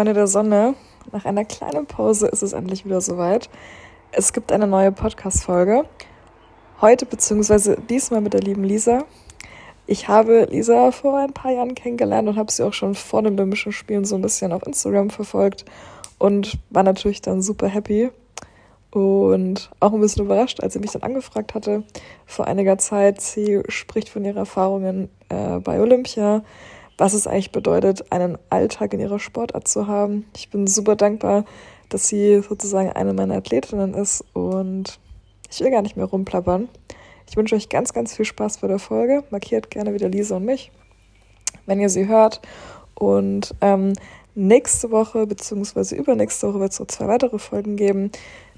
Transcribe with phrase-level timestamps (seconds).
[0.00, 0.76] Freunde der Sonne.
[1.12, 3.50] Nach einer kleinen Pause ist es endlich wieder soweit.
[4.12, 5.84] Es gibt eine neue Podcast-Folge.
[6.80, 9.04] Heute beziehungsweise diesmal mit der lieben Lisa.
[9.86, 13.34] Ich habe Lisa vor ein paar Jahren kennengelernt und habe sie auch schon vor den
[13.34, 15.66] Olympischen Spielen so ein bisschen auf Instagram verfolgt
[16.18, 18.08] und war natürlich dann super happy
[18.92, 21.84] und auch ein bisschen überrascht, als sie mich dann angefragt hatte
[22.24, 23.20] vor einiger Zeit.
[23.20, 26.42] Sie spricht von ihren Erfahrungen äh, bei Olympia,
[27.00, 30.26] was es eigentlich bedeutet, einen Alltag in ihrer Sportart zu haben.
[30.36, 31.46] Ich bin super dankbar,
[31.88, 35.00] dass sie sozusagen eine meiner Athletinnen ist und
[35.50, 36.68] ich will gar nicht mehr rumplappern.
[37.26, 39.24] Ich wünsche euch ganz, ganz viel Spaß bei der Folge.
[39.30, 40.72] Markiert gerne wieder Lisa und mich,
[41.64, 42.42] wenn ihr sie hört.
[42.94, 43.94] Und ähm,
[44.34, 48.12] nächste Woche beziehungsweise übernächste Woche wird es so zwei weitere Folgen geben.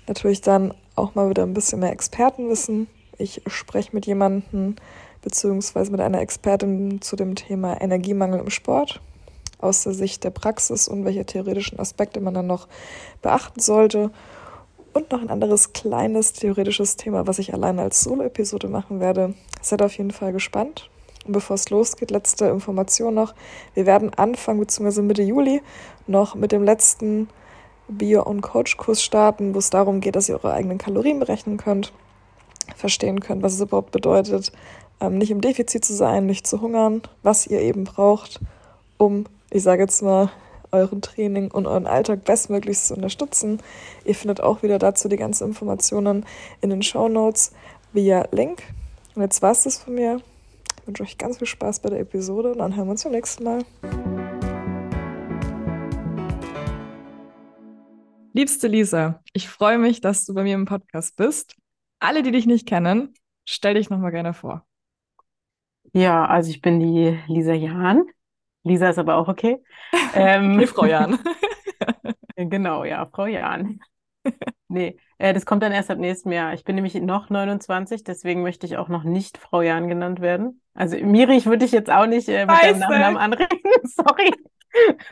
[0.09, 2.89] Natürlich dann auch mal wieder ein bisschen mehr Expertenwissen.
[3.19, 4.75] Ich spreche mit jemandem,
[5.23, 9.01] beziehungsweise mit einer Expertin zu dem Thema Energiemangel im Sport
[9.59, 12.69] aus der Sicht der Praxis und welche theoretischen Aspekte man dann noch
[13.23, 14.11] beachten sollte.
[14.93, 19.35] Und noch ein anderes kleines theoretisches Thema, was ich alleine als Solo-Episode machen werde.
[19.63, 20.91] Seid auf jeden Fall gespannt.
[21.25, 23.35] Und bevor es losgeht, letzte Information noch.
[23.73, 25.01] Wir werden Anfang bzw.
[25.01, 25.63] Mitte Juli
[26.07, 27.29] noch mit dem letzten
[27.89, 31.93] Bio- und Coach-Kurs starten, wo es darum geht, dass ihr eure eigenen Kalorien berechnen könnt,
[32.77, 34.53] verstehen könnt, was es überhaupt bedeutet,
[35.03, 38.41] ähm, nicht im Defizit zu sein, nicht zu hungern, was ihr eben braucht,
[38.99, 40.31] um, ich sage jetzt mal,
[40.71, 43.59] euren Training und euren Alltag bestmöglichst zu unterstützen.
[44.05, 46.25] Ihr findet auch wieder dazu die ganzen Informationen
[46.63, 47.53] in den Show Notes
[47.93, 48.63] via Link.
[49.15, 50.23] Und jetzt war es das von mir.
[50.81, 53.13] Ich wünsche euch ganz viel Spaß bei der Episode und dann hören wir uns beim
[53.13, 53.65] nächsten Mal.
[58.33, 61.57] Liebste Lisa, ich freue mich, dass du bei mir im Podcast bist.
[61.99, 63.13] Alle, die dich nicht kennen,
[63.45, 64.65] stell dich nochmal gerne vor.
[65.93, 68.05] Ja, also ich bin die Lisa Jahn.
[68.65, 69.59] Lisa ist aber auch okay.
[70.15, 71.19] Ähm, nee, Frau Jahn.
[72.37, 73.81] genau, ja, Frau Jahn.
[74.69, 76.55] Nee, äh, das kommt dann erst ab nächstem Jahr.
[76.55, 80.63] Ich bin nämlich noch 29, deswegen möchte ich auch noch nicht Frau Jahn genannt werden.
[80.75, 83.59] Also Mirich würde ich jetzt auch nicht äh, mit deinem Nachnamen anreden.
[83.85, 84.33] Sorry.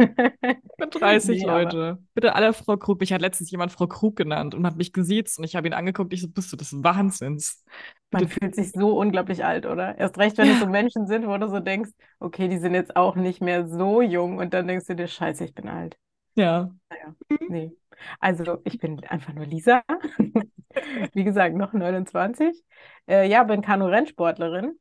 [0.78, 1.98] Mit 30 nee, Leute.
[2.14, 3.00] Bitte alle Frau Krug.
[3.00, 5.74] Mich hat letztens jemand Frau Krug genannt und hat mich gesiezt und ich habe ihn
[5.74, 6.12] angeguckt.
[6.12, 7.64] Ich so, bist du des Wahnsinns?
[8.10, 8.40] Man Bitte.
[8.40, 9.98] fühlt sich so unglaublich alt, oder?
[9.98, 12.96] Erst recht, wenn es so Menschen sind, wo du so denkst, okay, die sind jetzt
[12.96, 15.98] auch nicht mehr so jung und dann denkst du dir, scheiße, ich bin alt.
[16.34, 16.70] Ja.
[16.88, 17.14] Naja,
[17.48, 17.72] nee.
[18.18, 19.82] Also, ich bin einfach nur Lisa.
[21.12, 22.64] Wie gesagt, noch 29.
[23.06, 24.78] Äh, ja, bin Kanu-Rennsportlerin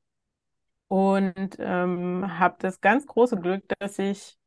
[0.87, 4.38] und ähm, habe das ganz große Glück, dass ich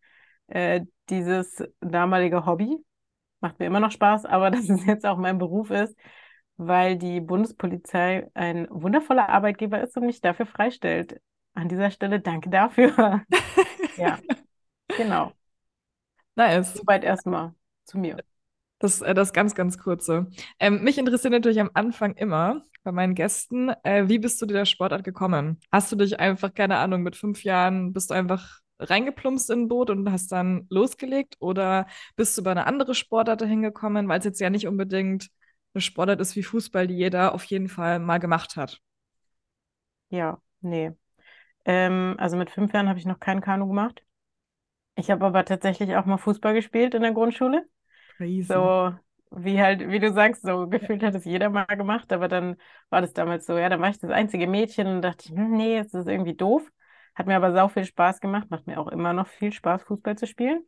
[0.53, 2.77] äh, dieses damalige Hobby.
[3.41, 5.97] Macht mir immer noch Spaß, aber dass es jetzt auch mein Beruf ist,
[6.57, 11.21] weil die Bundespolizei ein wundervoller Arbeitgeber ist und mich dafür freistellt.
[11.55, 13.23] An dieser Stelle danke dafür.
[13.97, 14.19] ja,
[14.97, 15.33] genau.
[16.35, 16.75] Nice.
[16.75, 17.55] Soweit erstmal
[17.85, 18.17] zu mir.
[18.79, 20.29] Das, äh, das ganz, ganz kurze.
[20.59, 24.55] Ähm, mich interessiert natürlich am Anfang immer bei meinen Gästen, äh, wie bist du dir
[24.55, 25.61] der Sportart gekommen?
[25.71, 29.69] Hast du dich einfach, keine Ahnung, mit fünf Jahren, bist du einfach reingeplumpst in ein
[29.69, 31.37] Boot und hast dann losgelegt?
[31.41, 35.29] Oder bist du bei einer anderen Sportart hingekommen, weil es jetzt ja nicht unbedingt
[35.75, 38.81] eine Sportart ist wie Fußball, die jeder auf jeden Fall mal gemacht hat?
[40.11, 40.93] Ja, nee.
[41.67, 44.03] Ähm, also mit fünf Jahren habe ich noch kein Kanu gemacht.
[44.97, 47.67] Ich habe aber tatsächlich auch mal Fußball gespielt in der Grundschule.
[48.17, 48.49] Crazy.
[48.49, 48.95] So,
[49.31, 52.57] wie halt, wie du sagst, so gefühlt hat es jeder mal gemacht, aber dann
[52.91, 55.57] war das damals so, ja, dann war ich das einzige Mädchen und dachte ich, hm,
[55.57, 56.71] nee, es ist irgendwie doof.
[57.15, 60.17] Hat mir aber sau viel Spaß gemacht, macht mir auch immer noch viel Spaß, Fußball
[60.17, 60.65] zu spielen.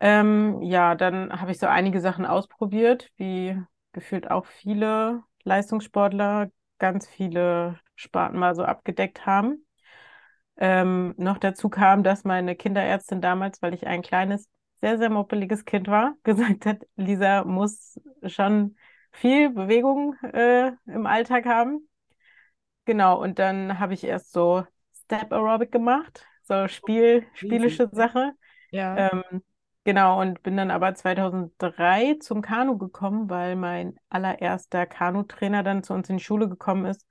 [0.00, 3.60] Ähm, ja, dann habe ich so einige Sachen ausprobiert, wie
[3.92, 9.64] gefühlt auch viele Leistungssportler ganz viele Sparten mal so abgedeckt haben.
[10.56, 14.48] Ähm, noch dazu kam, dass meine Kinderärztin damals, weil ich ein kleines,
[14.80, 18.76] sehr, sehr moppeliges Kind war, gesagt hat, Lisa muss schon
[19.12, 21.88] viel Bewegung äh, im Alltag haben.
[22.86, 24.64] Genau, und dann habe ich erst so
[25.04, 28.32] Step Aerobic gemacht, so Spiel, spielische Sache.
[28.70, 29.10] Ja.
[29.12, 29.42] Ähm,
[29.84, 35.92] genau, und bin dann aber 2003 zum Kanu gekommen, weil mein allererster Kanutrainer dann zu
[35.94, 37.06] uns in die Schule gekommen ist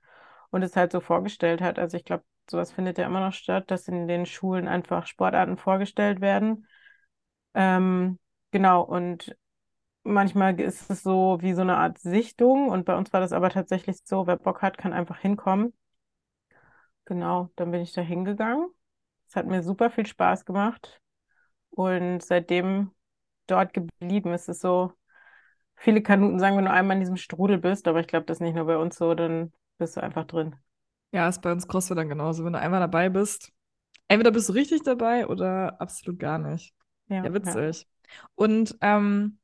[0.50, 1.78] und es halt so vorgestellt hat.
[1.78, 5.56] Also ich glaube, sowas findet ja immer noch statt, dass in den Schulen einfach Sportarten
[5.56, 6.66] vorgestellt werden.
[7.54, 8.18] Ähm,
[8.50, 9.36] genau, und
[10.02, 13.50] manchmal ist es so wie so eine Art Sichtung und bei uns war das aber
[13.50, 15.72] tatsächlich so, wer Bock hat, kann einfach hinkommen.
[17.04, 18.68] Genau, dann bin ich da hingegangen.
[19.28, 21.00] Es hat mir super viel Spaß gemacht
[21.70, 22.92] und seitdem
[23.46, 24.32] dort geblieben.
[24.32, 24.92] Es ist so,
[25.76, 28.42] viele Kanuten sagen, wenn du einmal in diesem Strudel bist, aber ich glaube, das ist
[28.42, 30.56] nicht nur bei uns so, dann bist du einfach drin.
[31.12, 32.44] Ja, ist bei uns CrossFit dann genauso.
[32.44, 33.52] Wenn du einmal dabei bist,
[34.08, 36.74] entweder bist du richtig dabei oder absolut gar nicht.
[37.08, 37.86] Ja, ja witzig.
[38.34, 39.38] Und ähm,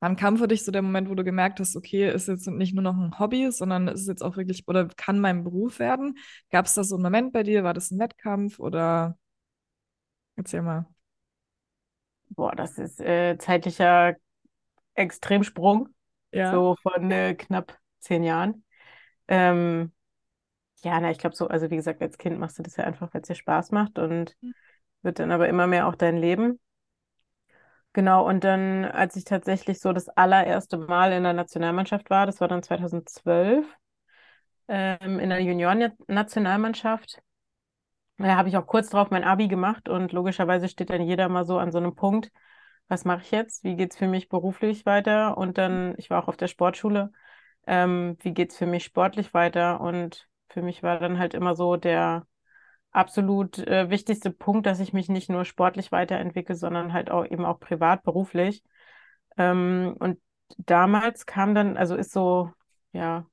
[0.00, 2.74] wann kam für dich so der Moment, wo du gemerkt hast, okay, ist jetzt nicht
[2.74, 6.18] nur noch ein Hobby, sondern ist jetzt auch wirklich, oder kann mein Beruf werden?
[6.50, 7.64] Gab es da so einen Moment bei dir?
[7.64, 9.18] War das ein Wettkampf oder
[10.36, 10.86] erzähl mal.
[12.30, 14.16] Boah, das ist äh, zeitlicher
[14.94, 15.90] Extremsprung,
[16.32, 18.64] Ja, so von äh, knapp zehn Jahren.
[19.28, 19.92] Ähm,
[20.82, 23.12] ja, na, ich glaube so, also wie gesagt, als Kind machst du das ja einfach,
[23.14, 24.36] weil es dir Spaß macht und
[25.02, 26.60] wird dann aber immer mehr auch dein Leben.
[27.98, 32.40] Genau, und dann, als ich tatsächlich so das allererste Mal in der Nationalmannschaft war, das
[32.40, 33.66] war dann 2012,
[34.68, 37.20] ähm, in der Junioren-Nationalmannschaft,
[38.18, 41.44] da habe ich auch kurz drauf mein Abi gemacht und logischerweise steht dann jeder mal
[41.46, 42.30] so an so einem Punkt,
[42.88, 43.64] was mache ich jetzt?
[43.64, 45.36] Wie geht es für mich beruflich weiter?
[45.38, 47.12] Und dann, ich war auch auf der Sportschule,
[47.66, 49.80] ähm, wie geht es für mich sportlich weiter?
[49.80, 52.26] Und für mich war dann halt immer so der
[52.98, 57.44] absolut äh, wichtigste Punkt, dass ich mich nicht nur sportlich weiterentwickle, sondern halt auch eben
[57.44, 58.62] auch privat, beruflich.
[59.38, 60.20] Ähm, und
[60.58, 62.52] damals kam dann, also ist so,
[62.92, 63.26] ja,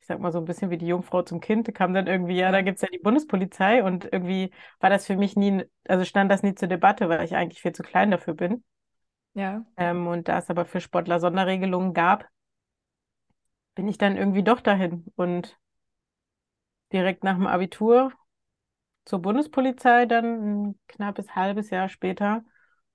[0.00, 2.52] ich sag mal so ein bisschen wie die Jungfrau zum Kind, kam dann irgendwie, ja,
[2.52, 6.30] da gibt es ja die Bundespolizei und irgendwie war das für mich nie, also stand
[6.32, 8.64] das nie zur Debatte, weil ich eigentlich viel zu klein dafür bin.
[9.34, 12.24] ja, Ähm, und da es aber für Sportler Sonderregelungen gab,
[13.74, 15.58] bin ich dann irgendwie doch dahin und
[16.92, 18.12] direkt nach dem Abitur
[19.04, 20.24] zur Bundespolizei dann
[20.68, 22.44] ein knappes halbes Jahr später.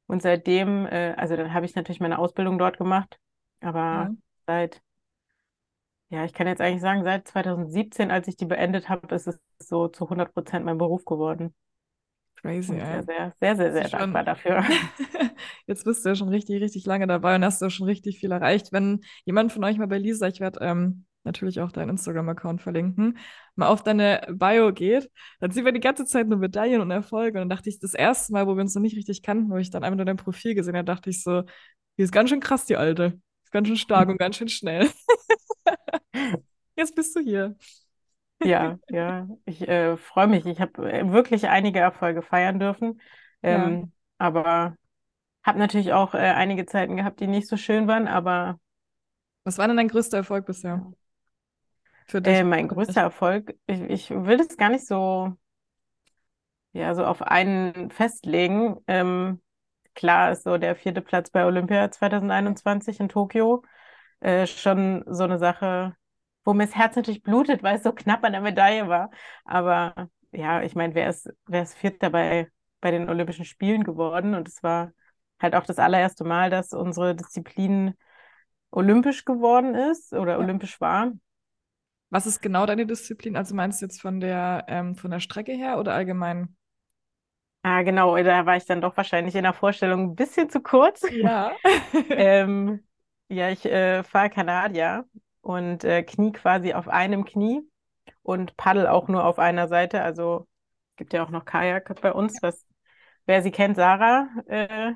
[0.08, 3.18] Und seitdem, äh, also dann habe ich natürlich meine Ausbildung dort gemacht,
[3.60, 4.12] aber ja.
[4.46, 4.82] seit,
[6.10, 9.40] ja, ich kann jetzt eigentlich sagen, seit 2017, als ich die beendet habe, ist es
[9.60, 11.56] so zu 100 Prozent mein Beruf geworden.
[12.36, 13.02] Crazy, ey.
[13.02, 14.64] sehr, sehr, sehr, sehr, dankbar dafür.
[15.66, 18.32] jetzt bist du ja schon richtig, richtig lange dabei und hast ja schon richtig viel
[18.32, 18.72] erreicht.
[18.72, 23.18] Wenn jemand von euch mal bei Lisa, ich werde ähm, natürlich auch deinen Instagram-Account verlinken,
[23.56, 27.40] mal auf deine Bio geht, dann sieht man die ganze Zeit nur Medaillen und Erfolge.
[27.42, 29.58] Und dann dachte ich, das erste Mal, wo wir uns noch nicht richtig kannten, wo
[29.58, 31.44] ich dann einfach nur dein Profil gesehen habe, dachte ich so,
[31.98, 33.20] die ist ganz schön krass, die Alte.
[33.44, 34.90] Ist ganz schön stark und ganz schön schnell.
[36.76, 37.56] Jetzt bist du hier.
[38.44, 40.46] Ja, ja, ich äh, freue mich.
[40.46, 43.02] Ich habe äh, wirklich einige Erfolge feiern dürfen,
[43.48, 43.68] Ja.
[43.68, 44.78] ähm, aber
[45.44, 48.60] habe natürlich auch äh, einige Zeiten gehabt, die nicht so schön waren, aber
[49.44, 50.92] Was war denn dein größter Erfolg bisher?
[52.06, 53.02] Für Äh, dich mein größter?
[53.02, 55.36] Erfolg, ich, ich will das gar nicht so,
[56.74, 58.78] ja, so auf einen festlegen.
[58.88, 59.42] Ähm,
[59.96, 61.92] klar ist so der vierte Platz bei Olympia Ja.
[61.92, 63.64] 2021 in Tokio
[64.22, 65.96] äh, schon so eine Sache,
[66.46, 69.12] wo mir das Herz natürlich blutet, weil es so knapp an der Medaille war.
[69.46, 72.52] Aber ja, ich meine, wer ist, wer ist Vierter bei,
[72.82, 74.36] bei den Olympischen Spielen geworden?
[74.36, 74.94] Und es war
[75.42, 77.96] halt auch das allererste Mal, dass unsere Disziplin
[78.72, 80.40] olympisch geworden ist oder Ja.
[80.40, 81.14] olympisch war.
[82.16, 83.36] Was ist genau deine Disziplin?
[83.36, 86.56] Also meinst du jetzt von der, ähm, von der Strecke her oder allgemein?
[87.62, 91.02] Ah, genau, da war ich dann doch wahrscheinlich in der Vorstellung ein bisschen zu kurz.
[91.12, 91.58] Ja.
[92.10, 92.88] Ähm,
[93.28, 95.04] ja, ich äh, fahre Kanadier
[95.42, 97.70] und äh, knie quasi auf einem Knie
[98.24, 100.02] und paddel auch nur auf einer Seite.
[100.02, 100.48] Also
[100.96, 102.66] gibt ja auch noch Kajak bei uns, was,
[103.26, 104.94] wer sie kennt, Sarah äh,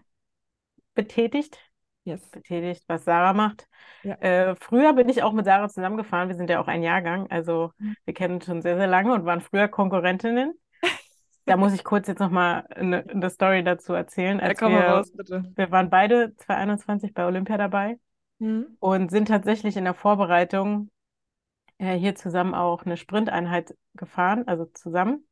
[0.94, 1.60] betätigt.
[2.06, 2.22] Yes.
[2.32, 3.68] Betätigt, was Sarah macht.
[4.04, 4.16] Ja.
[4.16, 6.28] Äh, früher bin ich auch mit Sarah zusammengefahren.
[6.30, 7.30] Wir sind ja auch ein Jahrgang.
[7.30, 7.72] Also
[8.06, 10.54] wir kennen uns schon sehr, sehr lange und waren früher Konkurrentinnen.
[11.46, 14.40] Da muss ich kurz jetzt nochmal eine, eine Story dazu erzählen.
[14.40, 15.44] Ja, Als komm mal wir, raus, bitte.
[15.56, 18.00] wir waren beide 2021 bei Olympia dabei
[18.42, 18.78] Mhm.
[18.80, 20.90] und sind tatsächlich in der Vorbereitung
[21.78, 25.28] äh, hier zusammen auch eine Sprinteinheit gefahren, also zusammen.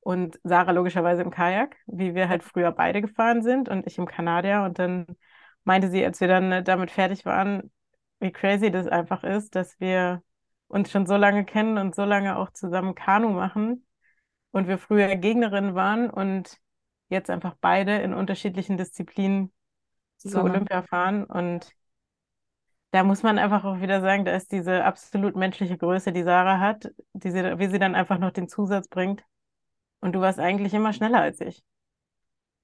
[0.00, 2.28] Und Sarah logischerweise im Kajak, wie wir Ja.
[2.28, 4.62] halt früher beide gefahren sind und ich im Kanadier.
[4.62, 5.06] Und dann
[5.64, 7.70] meinte sie, als wir dann äh, damit fertig waren,
[8.20, 10.22] wie crazy das einfach ist, dass wir
[10.68, 13.84] uns schon so lange kennen und so lange auch zusammen Kanu machen
[14.52, 16.58] und wir früher Gegnerinnen waren und
[17.08, 19.52] jetzt einfach beide in unterschiedlichen Disziplinen
[20.16, 20.42] zu.
[20.42, 21.24] Olympia fahren.
[21.24, 21.70] Und
[22.90, 26.58] da muss man einfach auch wieder sagen, da ist diese absolut menschliche Größe, die Sarah
[26.58, 29.22] hat, die sie, wie sie dann einfach noch den Zusatz bringt.
[30.00, 31.62] Und du warst eigentlich immer schneller als ich.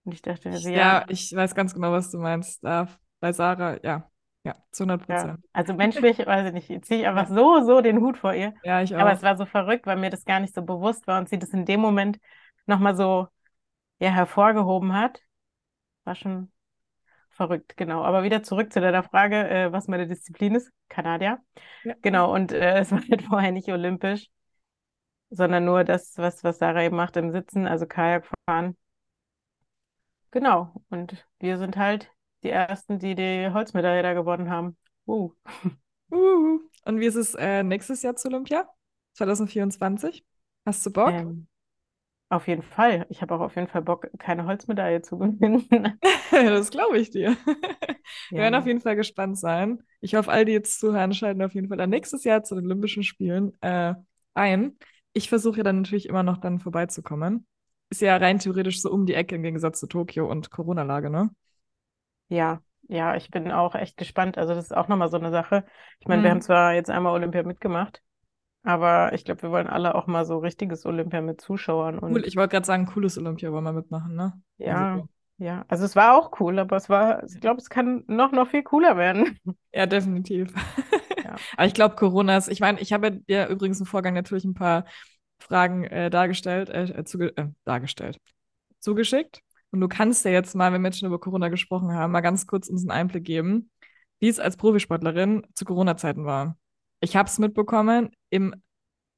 [0.09, 2.65] Und ich dachte mir so, ja, ja, ich weiß ganz genau, was du meinst.
[2.65, 2.89] Da
[3.21, 4.11] bei Sarah, ja,
[4.43, 5.23] ja, zu 100 ja.
[5.23, 5.45] Prozent.
[5.53, 8.55] Also menschlich, weiß ich nicht, ziehe ich einfach Ja, so, so den Hut vor ihr.
[8.63, 9.23] ja, ich Aber es auch.
[9.23, 11.67] war so verrückt, weil mir das gar nicht so bewusst war und sie das in
[11.67, 12.19] dem Moment
[12.65, 13.27] nochmal so,
[13.99, 15.21] ja, hervorgehoben hat.
[16.05, 16.51] War schon
[17.31, 18.03] verrückt, genau.
[18.03, 20.73] Aber wieder zurück zu deiner Frage, äh, was meine Disziplin ist.
[20.89, 21.39] Kanadier.
[21.85, 21.95] Ja.
[22.01, 24.29] Genau, und äh, es war halt vorher nicht olympisch,
[25.31, 28.77] sondern nur das, was, was Sarah eben macht im Sitzen, also Kajak fahren.
[30.31, 30.73] Genau.
[30.91, 32.11] Und wir sind halt
[32.43, 34.77] die Ersten, die die Holzmedaille da gewonnen haben.
[35.07, 35.33] Uh.
[36.11, 36.61] Uh.
[36.85, 38.69] Und wie ist es äh, nächstes Jahr zu Olympia?
[39.15, 40.25] 2024?
[40.65, 41.11] Hast du Bock?
[41.11, 41.49] Ähm,
[42.31, 43.07] auf jeden Fall.
[43.09, 45.69] Ich habe auch auf jeden Fall Bock, keine Holzmedaille zu gewinnen.
[46.31, 47.37] das glaube ich dir.
[48.31, 48.43] Wir Ja.
[48.45, 49.83] werden auf jeden Fall gespannt sein.
[50.01, 52.65] Ich hoffe, all die jetzt zuhören, schalten auf jeden Fall dann nächstes Jahr zu den
[52.65, 53.95] Olympischen Spielen äh,
[54.35, 54.79] ein.
[55.13, 57.47] Ich versuche ja dann natürlich immer noch dann vorbeizukommen.
[57.91, 61.31] Ist ja rein theoretisch so um die Ecke im Gegensatz zu Tokio und Corona-Lage, ne?
[62.29, 64.39] Ja, ja, ich bin auch echt gespannt.
[64.39, 65.65] Also das ist auch nochmal so eine Sache.
[66.01, 66.31] Ich meine, wir Mhm.
[66.31, 68.03] haben zwar jetzt einmal Olympia mitgemacht,
[68.65, 72.27] aber ich glaube, wir wollen alle auch mal so richtiges Olympia mit Zuschauern Cool, und
[72.27, 74.41] ich wollte gerade sagen, cooles Olympia wollen wir mitmachen, ne?
[74.59, 75.65] ja, Also, ja.
[75.69, 78.63] Also es war auch cool, aber es war, ich glaube, es kann noch, noch viel
[78.63, 79.39] cooler werden.
[79.73, 80.53] ja, definitiv.
[81.23, 81.41] Ja.
[81.57, 84.55] Aber ich glaube, Corona ist, ich meine, ich habe dir übrigens im Vorgang natürlich ein
[84.55, 84.85] paar
[85.39, 88.19] Fragen äh, dargestellt, äh, äh, zuge äh, dargestellt,
[88.81, 89.41] zugeschickt.
[89.71, 92.69] Und du kannst ja jetzt mal, wenn schon über Corona gesprochen haben, mal ganz kurz
[92.69, 93.71] uns einen Einblick geben,
[94.19, 96.57] wie es als Profisportlerin zu Corona-Zeiten war.
[97.01, 98.55] Ich habe es mitbekommen im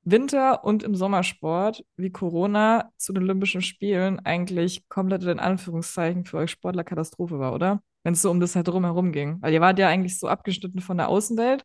[0.03, 6.39] Winter- und im Sommersport, wie Corona zu den Olympischen Spielen eigentlich komplett in Anführungszeichen für
[6.39, 7.83] euch Sportler Katastrophe war, oder?
[8.03, 9.41] Wenn es so um das halt drumherum ging.
[9.43, 11.65] Weil ihr wart ja eigentlich so abgeschnitten von der Außenwelt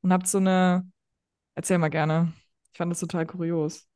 [0.00, 0.90] und habt so eine,
[1.54, 2.32] erzähl mal gerne.
[2.72, 3.86] Ich fand das total kurios.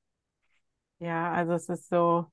[1.00, 2.30] Ja, also es ist so,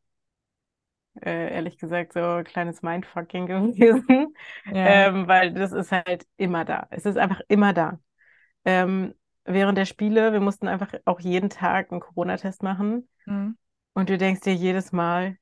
[1.21, 4.99] äh, ehrlich gesagt, so ein kleines Mindfucking gewesen, Ja.
[5.07, 6.87] ähm, weil das ist halt immer da.
[6.91, 7.99] Es ist einfach immer da.
[8.65, 13.55] Ähm, während der Spiele, wir mussten einfach auch jeden Tag einen Corona-Test machen Mhm.
[13.93, 15.37] und du denkst dir jedes Mal,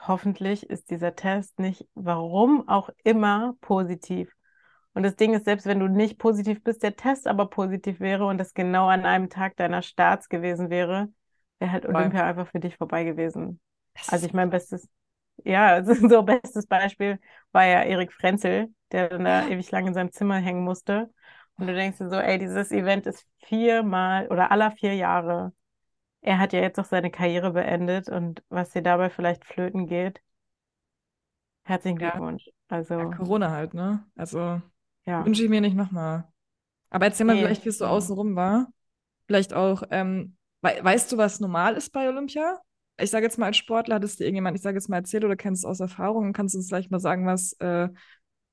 [0.00, 4.32] hoffentlich ist dieser Test nicht, warum auch immer, positiv.
[4.94, 8.26] Und das Ding ist, selbst wenn du nicht positiv bist, der Test aber positiv wäre
[8.26, 11.08] und das genau an einem Tag deiner Starts gewesen wäre,
[11.58, 12.12] wäre halt Voll.
[12.12, 13.60] Olympia einfach für dich vorbei gewesen.
[13.94, 14.88] Das Also ich mein bestes,
[15.44, 17.20] ja, also so bestes Beispiel
[17.52, 19.46] war ja Erik Frenzel, der dann da Ja.
[19.46, 21.10] ewig lang in seinem Zimmer hängen musste.
[21.58, 25.52] Und du denkst dir so, ey, dieses Event ist viermal oder aller vier Jahre.
[26.22, 30.20] Er hat ja jetzt auch seine Karriere beendet und was dir dabei vielleicht flöten geht,
[31.64, 32.48] herzlichen Ja, Glückwunsch.
[32.98, 34.06] ja, Also, Corona halt, ne?
[34.16, 34.62] Also
[35.06, 36.28] ja, wünsche ich mir nicht nochmal.
[36.90, 38.72] Aber erzähl mal nee, vielleicht, wie es so außenrum war.
[39.26, 42.60] Vielleicht auch, ähm, wei- weißt du, was normal ist bei Olympia?
[42.98, 45.36] Ich sage jetzt mal als Sportler, hattest dir irgendjemand, ich sage jetzt mal erzählt oder
[45.36, 47.88] kennst du aus Erfahrung und kannst du uns vielleicht mal sagen, was äh,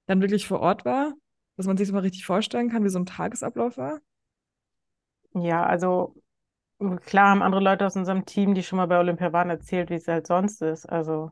[0.07, 1.13] dann wirklich vor Ort war?
[1.57, 4.01] Dass man sich das mal richtig vorstellen kann, wie so ein Tagesablauf war?
[5.33, 6.15] Ja, also
[7.05, 9.95] klar haben andere Leute aus unserem Team, die schon mal bei Olympia waren, erzählt, wie
[9.95, 10.86] es halt sonst ist.
[10.88, 11.31] Also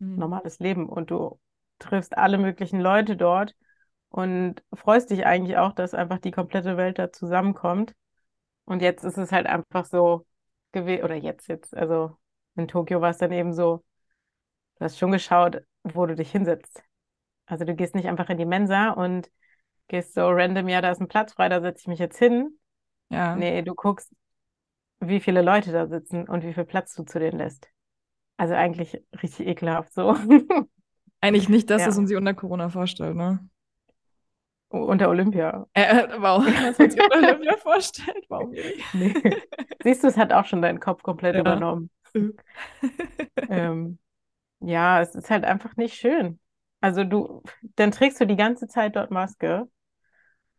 [0.00, 0.16] Hm.
[0.16, 1.40] normales Leben und du
[1.78, 3.56] triffst alle möglichen Leute dort
[4.10, 7.94] und freust dich eigentlich auch, dass einfach die komplette Welt da zusammenkommt.
[8.66, 10.26] Und jetzt ist es halt einfach so
[10.72, 12.18] gewesen, oder jetzt, jetzt, also
[12.56, 13.84] in Tokio war es dann eben so,
[14.78, 16.82] du hast schon geschaut, wo du dich hinsetzt.
[17.46, 19.30] Also du gehst nicht einfach in die Mensa und
[19.88, 22.58] gehst so random, ja, da ist ein Platz frei, da setze ich mich jetzt hin.
[23.10, 23.42] Ja.
[23.42, 24.12] Nee, du guckst,
[25.00, 27.68] wie viele Leute da sitzen und wie viel Platz du zu denen lässt.
[28.38, 30.16] Also eigentlich richtig ekelhaft so.
[31.20, 33.46] Eigentlich nicht das, was Ja, man sich unter Corona vorstellt, ne?
[34.68, 35.66] Unter Olympia.
[35.74, 38.26] Äh, äh, wow, was man sich unter Olympia vorstellt.
[38.52, 38.94] Nicht?
[38.94, 39.14] Nee.
[39.82, 41.40] Siehst du, es hat auch schon deinen Kopf komplett Ja.
[41.40, 41.90] übernommen.
[43.48, 43.98] Ähm,
[44.60, 46.40] ja, es ist halt einfach nicht schön.
[46.80, 47.42] Also du,
[47.76, 49.68] dann trägst du die ganze Zeit dort Maske.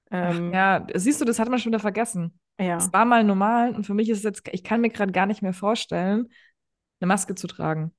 [0.09, 2.39] Ach Ähm, ja, siehst du, das hat man schon wieder vergessen.
[2.57, 5.11] Es ja, war mal normal und für mich ist es jetzt, ich kann mir gerade
[5.11, 6.27] gar nicht mehr vorstellen,
[6.99, 7.93] eine Maske zu tragen,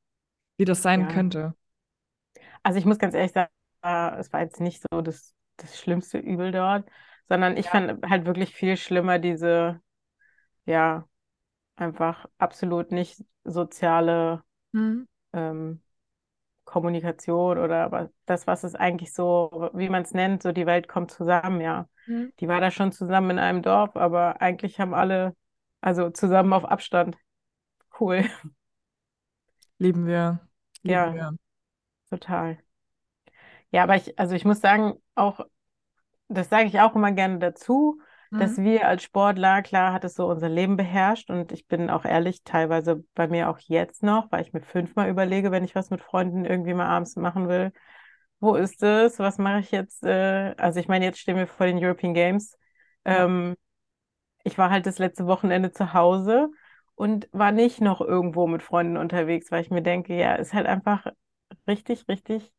[0.57, 1.07] wie das sein ja.
[1.09, 1.55] könnte.
[2.63, 3.51] Also ich muss ganz ehrlich sagen,
[3.83, 6.89] äh, es war jetzt nicht so das, das schlimmste Übel dort,
[7.29, 7.71] sondern ich Ja.
[7.71, 9.81] fand halt wirklich viel schlimmer diese,
[10.67, 11.09] ja,
[11.77, 15.03] einfach absolut nicht soziale Hm.
[15.33, 15.83] ähm,
[16.65, 20.89] Kommunikation oder aber das, was es eigentlich so, wie man es nennt, so die Welt
[20.89, 21.89] kommt zusammen, ja.
[22.07, 22.29] Hm.
[22.41, 25.37] Die war da schon zusammen in einem Dorf, aber eigentlich haben alle,
[25.81, 27.17] also zusammen auf Abstand.
[28.01, 28.25] Cool.
[29.79, 30.39] Lieben wir.
[30.85, 31.33] Lieben Ja, wir.
[32.11, 32.59] total.
[33.71, 35.41] Ja, aber ich, also ich muss sagen, auch,
[36.29, 38.01] das sage ich auch immer gerne dazu,
[38.37, 38.63] dass Hm.
[38.63, 42.43] wir als Sportler, klar hat es so unser Leben beherrscht und ich bin auch ehrlich,
[42.45, 46.03] teilweise bei mir auch jetzt noch, weil ich mir fünfmal überlege, wenn ich was mit
[46.03, 47.73] Freunden irgendwie mal abends machen will,
[48.41, 50.05] wo ist es, was mache ich jetzt?
[50.05, 52.57] Äh, also ich meine, jetzt stehen wir vor den European Games.
[53.09, 53.25] Ja.
[53.25, 53.57] Ähm,
[54.45, 56.51] ich war halt das letzte Wochenende zu Hause
[56.95, 60.67] und war nicht noch irgendwo mit Freunden unterwegs, weil ich mir denke, ja, ist halt
[60.67, 61.07] einfach
[61.67, 62.53] richtig, richtig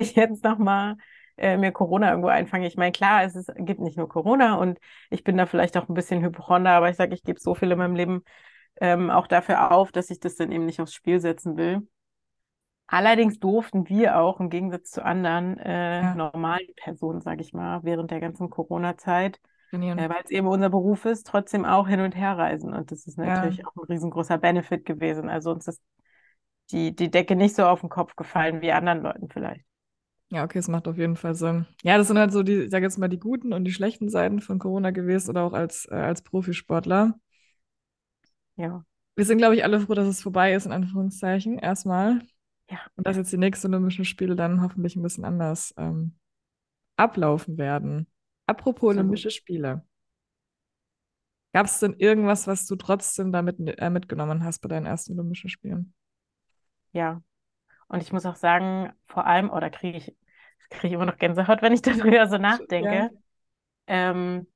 [0.00, 0.96] ich jetzt nochmal
[1.36, 2.66] äh, mir Corona irgendwo einfange.
[2.66, 4.78] Ich meine, klar, es ist, gibt nicht nur Corona und
[5.10, 7.70] ich bin da vielleicht auch ein bisschen Hypochonder, aber ich sage, ich gebe so viel
[7.70, 8.22] in meinem Leben
[8.80, 11.86] ähm, auch dafür auf, dass ich das dann eben nicht aufs Spiel setzen will.
[12.86, 16.14] Allerdings durften wir auch im Gegensatz zu anderen äh, Ja.
[16.16, 19.40] normalen Personen, sage ich mal, während der ganzen Corona-Zeit
[19.96, 22.74] äh, weil es eben unser Beruf ist, trotzdem auch hin und her reisen.
[22.74, 23.26] Und das ist Ja.
[23.26, 25.28] natürlich auch ein riesengroßer Benefit gewesen.
[25.28, 25.82] Also uns ist
[26.72, 29.64] die, die Decke nicht so auf den Kopf gefallen wie anderen Leuten vielleicht.
[30.30, 31.66] Ja, okay, es macht auf jeden Fall Sinn.
[31.82, 34.08] Ja, das sind halt so die, ich sag jetzt mal, die guten und die schlechten
[34.10, 37.18] Seiten von Corona gewesen oder auch als, äh, als Profisportler.
[38.56, 38.84] Ja,
[39.16, 42.20] Wir sind, glaube ich, alle froh, dass es vorbei ist, in Anführungszeichen, erstmal.
[42.68, 46.16] ja, Und dass jetzt die nächsten Olympischen Spiele dann hoffentlich ein bisschen anders ähm,
[46.96, 48.08] ablaufen werden.
[48.46, 48.94] Apropos Absolut.
[48.94, 49.84] Olympische Spiele.
[51.52, 55.48] Gab es denn irgendwas, was du trotzdem damit äh, mitgenommen hast bei deinen ersten Olympischen
[55.50, 55.94] Spielen?
[56.92, 57.22] ja.
[57.90, 60.16] Und ich muss auch sagen, vor allem, oder kriege ich,
[60.70, 63.06] kriege ich immer noch Gänsehaut, wenn ich darüber so nachdenke.
[63.06, 63.10] Ja.
[63.88, 64.48] Ähm,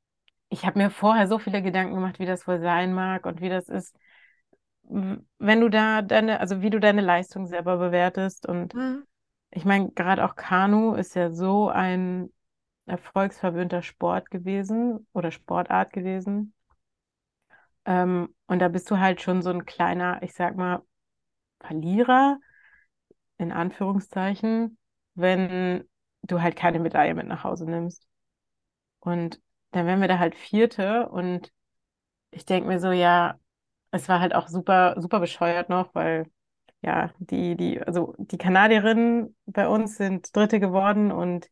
[0.50, 3.50] ich habe mir vorher so viele Gedanken gemacht, wie das wohl sein mag und wie
[3.50, 3.96] das ist,
[4.84, 8.46] wenn du da deine, also wie du deine Leistung selber bewertest.
[8.48, 9.04] Und Mhm.
[9.50, 12.30] ich meine, gerade auch Kanu ist ja so ein
[12.86, 16.54] erfolgsverwöhnter Sport gewesen oder Sportart gewesen.
[17.86, 20.82] Ähm, und da bist du halt schon so ein kleiner, ich sag mal,
[21.60, 22.38] Verlierer,
[23.38, 24.78] in Anführungszeichen,
[25.14, 25.88] wenn
[26.22, 28.06] du halt keine Medaille mit nach Hause nimmst.
[29.00, 29.40] Und
[29.72, 31.52] dann wären wir da halt Vierte und
[32.30, 33.38] ich denke mir so, ja,
[33.92, 36.30] es war halt auch super, super bescheuert noch, weil
[36.82, 41.50] ja, die, die, also die Kanadierinnen bei uns sind Dritte geworden und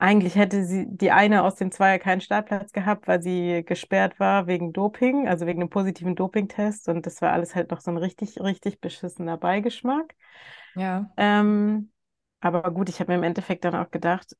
[0.00, 4.46] eigentlich hätte sie die eine aus dem Zweier keinen Startplatz gehabt, weil sie gesperrt war
[4.46, 6.88] wegen Doping, also wegen einem positiven Dopingtest.
[6.88, 10.14] Und das war alles halt noch so ein richtig, richtig beschissener Beigeschmack.
[10.74, 11.10] Ja.
[11.18, 11.92] Ähm,
[12.40, 14.34] aber gut, ich habe mir im Endeffekt dann auch gedacht,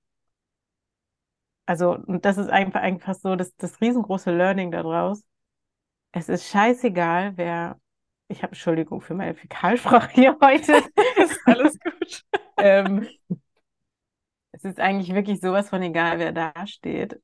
[1.67, 5.23] also, und das ist einfach, einfach so das, das riesengroße Learning daraus.
[6.12, 7.79] Es ist scheißegal, wer,
[8.29, 10.73] ich habe Entschuldigung für meine Fäkalsprache hier heute.
[11.17, 12.25] Ist alles gut.
[12.57, 13.07] ähm,
[14.62, 17.21] es ist eigentlich wirklich sowas von egal, wer da steht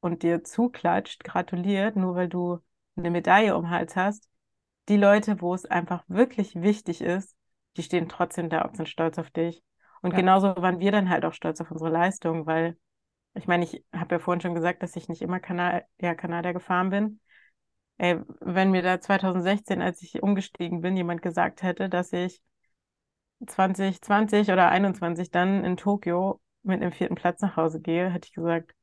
[0.00, 2.60] und dir zuklatscht, gratuliert, nur weil du
[2.96, 4.28] eine Medaille um den Hals hast.
[4.88, 7.36] Die Leute, wo es einfach wirklich wichtig ist,
[7.76, 9.62] die stehen trotzdem da und sind stolz auf dich.
[10.02, 10.18] Und Ja.
[10.18, 12.76] genauso waren wir dann halt auch stolz auf unsere Leistung, weil
[13.34, 16.52] ich meine, ich habe ja vorhin schon gesagt, dass ich nicht immer Kana ja, Kanadier
[16.52, 17.20] gefahren bin.
[17.98, 22.42] Ey, wenn mir da 2016, als ich umgestiegen bin, jemand gesagt hätte, dass ich
[23.46, 28.34] 2020 oder 21 dann in Tokio mit einem vierten Platz nach Hause gehe, hätte ich
[28.34, 28.74] gesagt,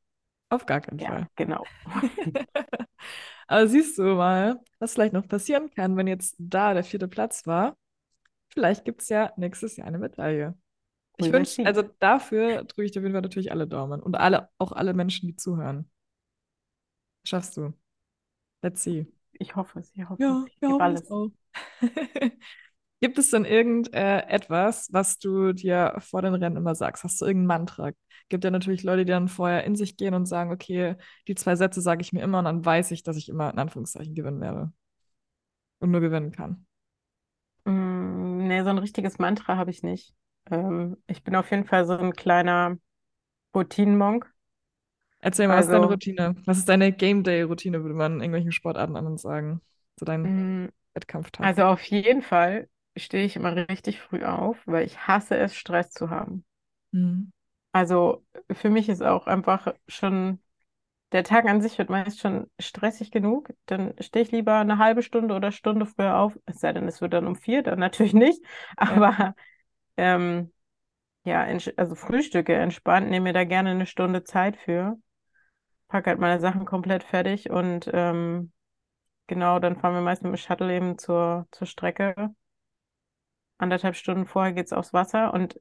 [0.48, 1.28] Auf gar keinen ja, Fall.
[1.36, 1.70] genau.
[3.46, 7.46] Aber siehst du mal, was vielleicht noch passieren kann, wenn jetzt da der vierte Platz
[7.46, 7.76] war.
[8.50, 10.56] Vielleicht gibt es ja nächstes Jahr eine Medaille.
[11.16, 14.02] Ich will wünsche, also dafür drücke ich dir auf jeden Fall natürlich alle Daumen.
[14.02, 15.90] Und alle, auch alle Menschen, die zuhören.
[17.24, 17.72] Schaffst du.
[18.62, 19.06] Let's see.
[19.32, 21.10] Ich hoffe es, ich hoffe Ja, es, ich es alles.
[21.10, 21.30] auch.
[23.00, 24.38] Gibt es denn irgend äh,
[24.92, 27.02] was du dir vor den Rennen immer sagst?
[27.04, 27.90] Hast du irgendein Mantra?
[28.28, 31.56] Gibt ja natürlich Leute, die dann vorher in sich gehen und sagen, okay, die zwei
[31.56, 34.40] Sätze sage ich mir immer und dann weiß ich, dass ich immer in Anführungszeichen gewinnen
[34.40, 34.72] werde
[35.80, 36.66] und nur gewinnen kann.
[37.64, 40.14] Mm, nee, so ein richtiges Mantra habe ich nicht.
[40.50, 42.78] Ähm, ich bin auf jeden Fall so ein kleiner
[43.54, 44.32] Routinenmonk.
[45.20, 46.36] Erzähl mal, was ist deine Also, Routine?
[46.46, 49.60] Was ist deine Game Day Routine, würde man in irgendwelchen Sportarten anderen sagen?
[49.98, 51.52] So dein mm, Wettkampftag.
[51.52, 55.90] also auf jeden Fall stehe ich immer richtig früh auf, weil ich hasse es, Stress
[55.90, 56.44] zu haben.
[56.92, 57.32] Mhm.
[57.72, 60.40] Also für mich ist auch einfach schon,
[61.12, 63.50] der Tag an sich wird meist schon stressig genug.
[63.66, 67.00] Dann stehe ich lieber eine halbe Stunde oder Stunde früher auf, es sei denn, es
[67.00, 68.42] wird dann um vier, dann natürlich nicht.
[68.80, 68.86] Ja.
[68.96, 69.34] Aber
[69.96, 70.52] ähm,
[71.24, 71.42] ja,
[71.76, 74.98] also Frühstücke entspannt, nehme mir da gerne eine Stunde Zeit für,
[75.88, 78.52] packe halt meine Sachen komplett fertig und ähm,
[79.28, 82.34] genau, dann fahren wir meist mit dem Shuttle eben zur, zur Strecke.
[83.60, 85.60] Anderthalb Stunden vorher geht's aufs Wasser und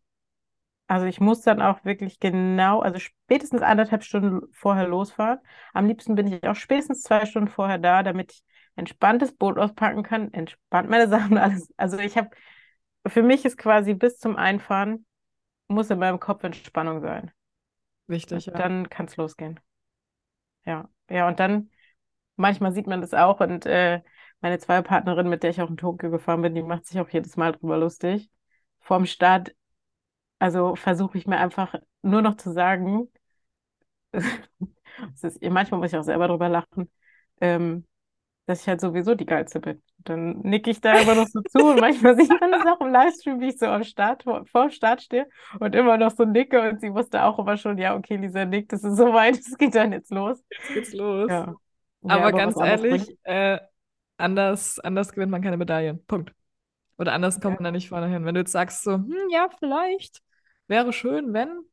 [0.88, 5.40] also ich muss dann auch wirklich genau, also spätestens anderthalb Stunden vorher losfahren.
[5.74, 8.44] Am liebsten bin ich auch spätestens zwei Stunden vorher da, damit ich
[8.76, 11.72] entspanntes Boot auspacken kann, entspannt meine Sachen alles.
[11.78, 12.30] Also ich habe,
[13.06, 15.06] für mich ist quasi bis zum Einfahren,
[15.68, 17.32] muss in meinem Kopf Entspannung sein.
[18.08, 18.60] Wichtig, Und ja.
[18.60, 19.60] dann kann es losgehen.
[20.66, 21.70] Ja, ja, und dann,
[22.36, 24.02] manchmal sieht man das auch und äh,
[24.42, 27.38] meine Zweierpartnerin, mit der ich auch in Tokio gefahren bin, die macht sich auch jedes
[27.38, 28.30] Mal drüber lustig.
[28.82, 29.54] Vorm Start,
[30.40, 33.10] also versuche ich mir einfach nur noch zu sagen,
[34.14, 36.90] es ist, manchmal muss ich auch selber drüber lachen,
[37.42, 37.86] ähm,
[38.46, 39.82] dass ich halt sowieso die Geilste bin.
[40.00, 42.92] Dann nicke ich da immer noch so zu und manchmal sieht man das auch im
[42.92, 45.28] Livestream, wie ich so am Start, vor, dem Start stehe
[45.60, 48.74] und immer noch so nicke und sie wusste auch immer schon, ja, okay, Lisa nickt,
[48.74, 50.44] es ist soweit, es geht dann jetzt los.
[50.50, 51.30] Jetzt geht's los.
[51.30, 51.56] Ja.
[52.02, 53.60] Ja, Aber aber ganz ehrlich, äh,
[54.20, 55.96] anders, anders gewinnt man keine Medaille.
[56.08, 56.34] Punkt.
[56.98, 57.62] Oder anders kommt Ja.
[57.62, 58.26] man da nicht vorne hin.
[58.26, 60.22] Wenn du jetzt sagst so, hm, ja, vielleicht
[60.68, 61.64] wäre schön, wenn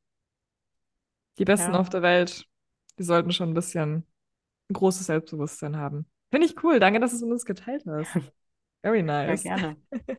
[1.38, 1.80] die Besten Ja.
[1.80, 2.46] auf der Welt
[2.98, 4.06] die sollten schon ein bisschen
[4.70, 6.06] ein großes Selbstbewusstsein haben.
[6.30, 6.80] Finde ich cool.
[6.80, 8.08] Danke, dass du es mit uns geteilt hast.
[8.82, 9.44] Very nice.
[9.44, 9.76] Ja, gerne.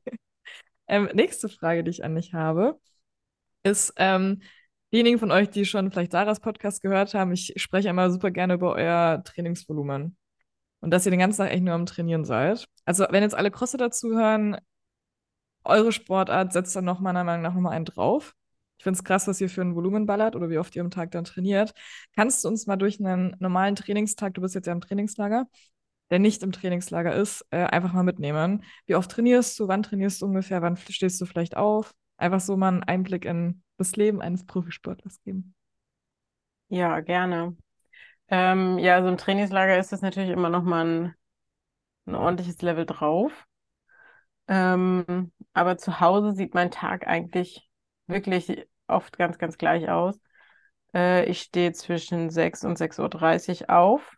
[0.87, 2.79] ähm, nächste Frage, die ich an dich habe,
[3.63, 4.41] ist, ähm,
[4.93, 8.53] diejenigen von euch, die schon vielleicht Sarahs Podcast gehört haben, ich spreche einmal super gerne
[8.53, 10.15] über euer Trainingsvolumen.
[10.81, 12.67] Und dass ihr den ganzen Tag echt nur am Trainieren seid.
[12.85, 14.57] Also, wenn jetzt alle Crosse dazuhören,
[15.63, 18.33] eure Sportart setzt dann noch meiner Meinung nach nochmal einen drauf.
[18.77, 20.91] Ich finde es krass, was ihr für ein Volumen ballert oder wie oft ihr am
[20.91, 21.73] Tag dann trainiert.
[22.15, 25.47] Kannst du uns mal durch einen normalen Trainingstag, du bist jetzt ja im Trainingslager,
[26.11, 28.63] der nicht im Trainingslager ist, äh, einfach mal mitnehmen?
[28.85, 29.67] Wie oft trainierst du?
[29.67, 30.61] Wann trainierst du ungefähr?
[30.61, 31.93] Wann stehst du vielleicht auf?
[32.17, 35.55] Einfach so mal einen Einblick in das Leben eines Profisportlers geben.
[36.69, 37.55] Ja, gerne.
[38.29, 41.15] Ähm, ja, so ein Trainingslager ist das natürlich immer noch mal ein,
[42.07, 43.47] ein ordentliches Level drauf.
[44.47, 47.69] Ähm, aber zu Hause sieht mein Tag eigentlich
[48.07, 50.19] wirklich oft ganz, ganz gleich aus.
[50.93, 54.17] Äh, ich stehe zwischen 6 und 6.30 Uhr auf,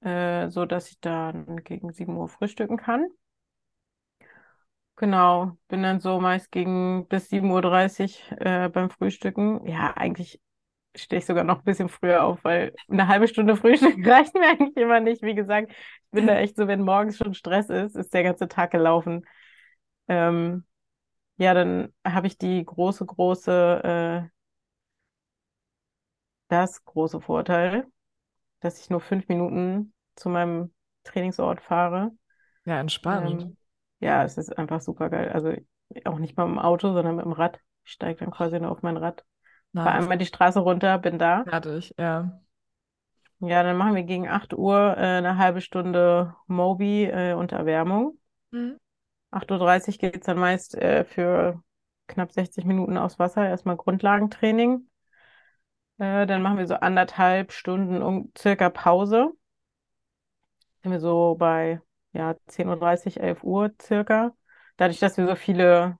[0.00, 3.06] äh, so dass ich dann gegen 7 Uhr frühstücken kann.
[4.96, 9.66] Genau, bin dann so meist gegen bis 7.30 Uhr äh, beim Frühstücken.
[9.66, 10.40] Ja, eigentlich
[10.96, 14.48] stehe ich sogar noch ein bisschen früher auf, weil eine halbe Stunde Frühstück reicht mir
[14.48, 15.22] eigentlich immer nicht.
[15.22, 18.48] Wie gesagt, ich bin da echt so, wenn morgens schon Stress ist, ist der ganze
[18.48, 19.24] Tag gelaufen.
[20.08, 20.64] Ähm,
[21.38, 24.28] ja, dann habe ich die große, große, äh,
[26.48, 27.86] das große Vorteil,
[28.60, 30.72] dass ich nur fünf Minuten zu meinem
[31.04, 32.12] Trainingsort fahre.
[32.64, 33.42] Ja, entspannt.
[33.42, 33.56] Ähm,
[34.00, 35.30] ja, es ist einfach super geil.
[35.30, 35.52] Also
[36.04, 37.60] auch nicht mal dem Auto, sondern mit dem Rad.
[37.84, 39.24] Ich steige dann quasi nur auf mein Rad,
[39.76, 40.02] Nice.
[40.02, 41.44] einmal die Straße runter, bin da.
[41.44, 42.40] Fertig, ja.
[43.40, 48.18] Ja, dann machen wir gegen 8 Uhr äh, eine halbe Stunde Mobi äh, und Erwärmung.
[48.50, 48.78] Mhm.
[49.30, 51.62] 8.30 Uhr geht es dann meist äh, für
[52.06, 53.46] knapp 60 Minuten aufs Wasser.
[53.46, 54.88] Erstmal Grundlagentraining.
[55.98, 59.30] Äh, dann machen wir so anderthalb Stunden um circa Pause.
[60.82, 64.34] Sind wir so bei ja, 10.30 Uhr, 11 Uhr circa.
[64.78, 65.98] Dadurch, dass wir so viele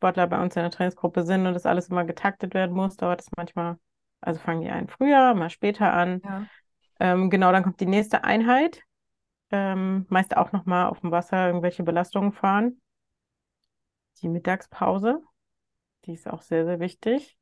[0.00, 3.20] Sportler bei uns in der Trainingsgruppe sind und das alles immer getaktet werden muss, dauert
[3.20, 3.76] es manchmal,
[4.22, 6.22] also fangen die einen früher, mal später an.
[6.24, 6.46] Ja.
[7.00, 8.82] Ähm, genau, dann kommt die nächste Einheit.
[9.50, 12.80] Ähm, meist auch nochmal auf dem Wasser irgendwelche Belastungen fahren.
[14.22, 15.22] Die Mittagspause,
[16.06, 17.36] die ist auch sehr, sehr wichtig.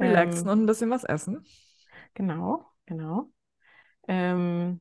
[0.00, 1.44] Relaxen Ähm, und ein bisschen was essen.
[2.14, 3.30] genau, genau.
[4.08, 4.80] Ähm,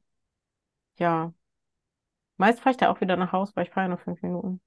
[0.97, 1.33] ja,
[2.37, 4.59] meist fahre ich da auch wieder nach Hause, weil ich fahre ja nur fünf Minuten.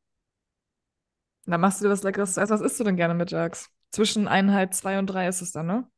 [1.46, 2.52] Dann machst du dir was Leckeres zu essen.
[2.52, 3.70] Was isst du denn gerne mittags?
[3.90, 5.88] Zwischen Einheit zwei und drei ist es dann, ne?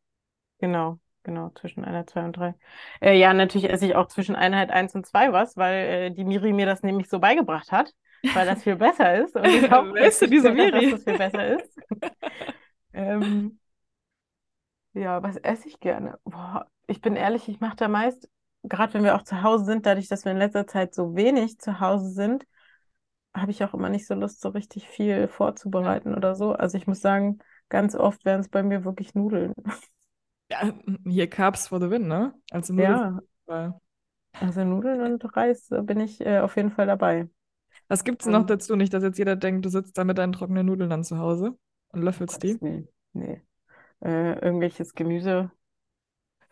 [0.59, 2.55] Genau, genau, zwischen Einheit 2 und 3.
[3.01, 6.25] Äh, ja, natürlich esse ich auch zwischen Einheit 1 und 2 was, weil äh, die
[6.25, 7.93] Miri mir das nämlich so beigebracht hat,
[8.33, 10.91] weil das viel besser ist und ich Wer ist denn diese Miri?
[10.91, 11.79] dass das viel besser ist.
[12.95, 13.59] Ähm,
[14.93, 16.19] ja, was esse ich gerne?
[16.25, 18.29] Boah, ich bin ehrlich, ich mache da meist,
[18.63, 21.59] gerade wenn wir auch zu Hause sind, dadurch, dass wir in letzter Zeit so wenig
[21.59, 22.45] zu Hause sind,
[23.35, 26.53] habe ich auch immer nicht so Lust, so richtig viel vorzubereiten oder so.
[26.53, 29.55] Also ich muss sagen, ganz oft wären es bei mir wirklich Nudeln.
[30.51, 30.73] Ja,
[31.05, 32.35] hier Carbs for the win, ne?
[32.51, 33.73] Also Nudeln Ja,
[34.41, 37.29] also Nudeln und Reis äh, bin ich äh, auf jeden Fall dabei.
[37.89, 38.75] Was gibt's noch Ähm, dazu?
[38.77, 41.57] Nicht, dass jetzt jeder denkt, du sitzt da mit deinen trockenen Nudeln dann zu Hause
[41.91, 42.61] und löffelst die.
[42.61, 43.43] Willen, nee.
[44.03, 45.51] Äh, irgendwelches Gemüse.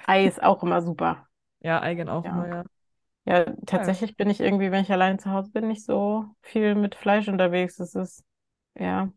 [0.06, 1.26] Ei ist auch immer super.
[1.60, 2.30] Ja, Eigen auch Ja.
[2.30, 2.64] immer, ja.
[3.26, 6.94] Ja, tatsächlich bin ich irgendwie, wenn ich allein zu Hause bin, nicht so viel mit
[6.94, 7.76] Fleisch unterwegs.
[7.76, 8.24] Das ist
[8.78, 9.12] ja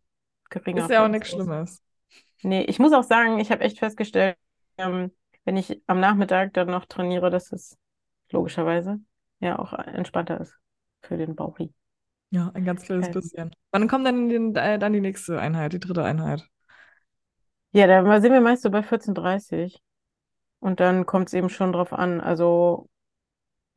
[0.71, 1.29] Ist geringer ja auch nichts.
[1.29, 1.81] Schlimmes.
[2.41, 4.37] Nee, ich muss auch sagen, ich habe echt festgestellt,
[4.77, 5.11] ähm,
[5.45, 7.77] wenn ich am Nachmittag dann noch trainiere, dass es
[8.31, 8.99] logischerweise
[9.39, 10.57] ja auch entspannter ist
[11.01, 11.73] für den Bauchi.
[12.31, 13.55] Ja, ein ganz kleines Ähm, bisschen.
[13.71, 16.49] Wann kommt dann, die, äh, dann die nächste Einheit, die dritte Einheit?
[17.71, 19.81] ja, da sind wir meist so bei 14.30
[20.59, 22.89] und dann kommt es eben schon drauf an, also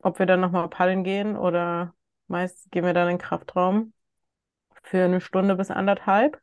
[0.01, 1.95] ob wir dann nochmal paddeln gehen oder
[2.29, 3.93] meist gehen wir dann in den Kraftraum
[4.83, 6.41] für eine Stunde bis anderthalb.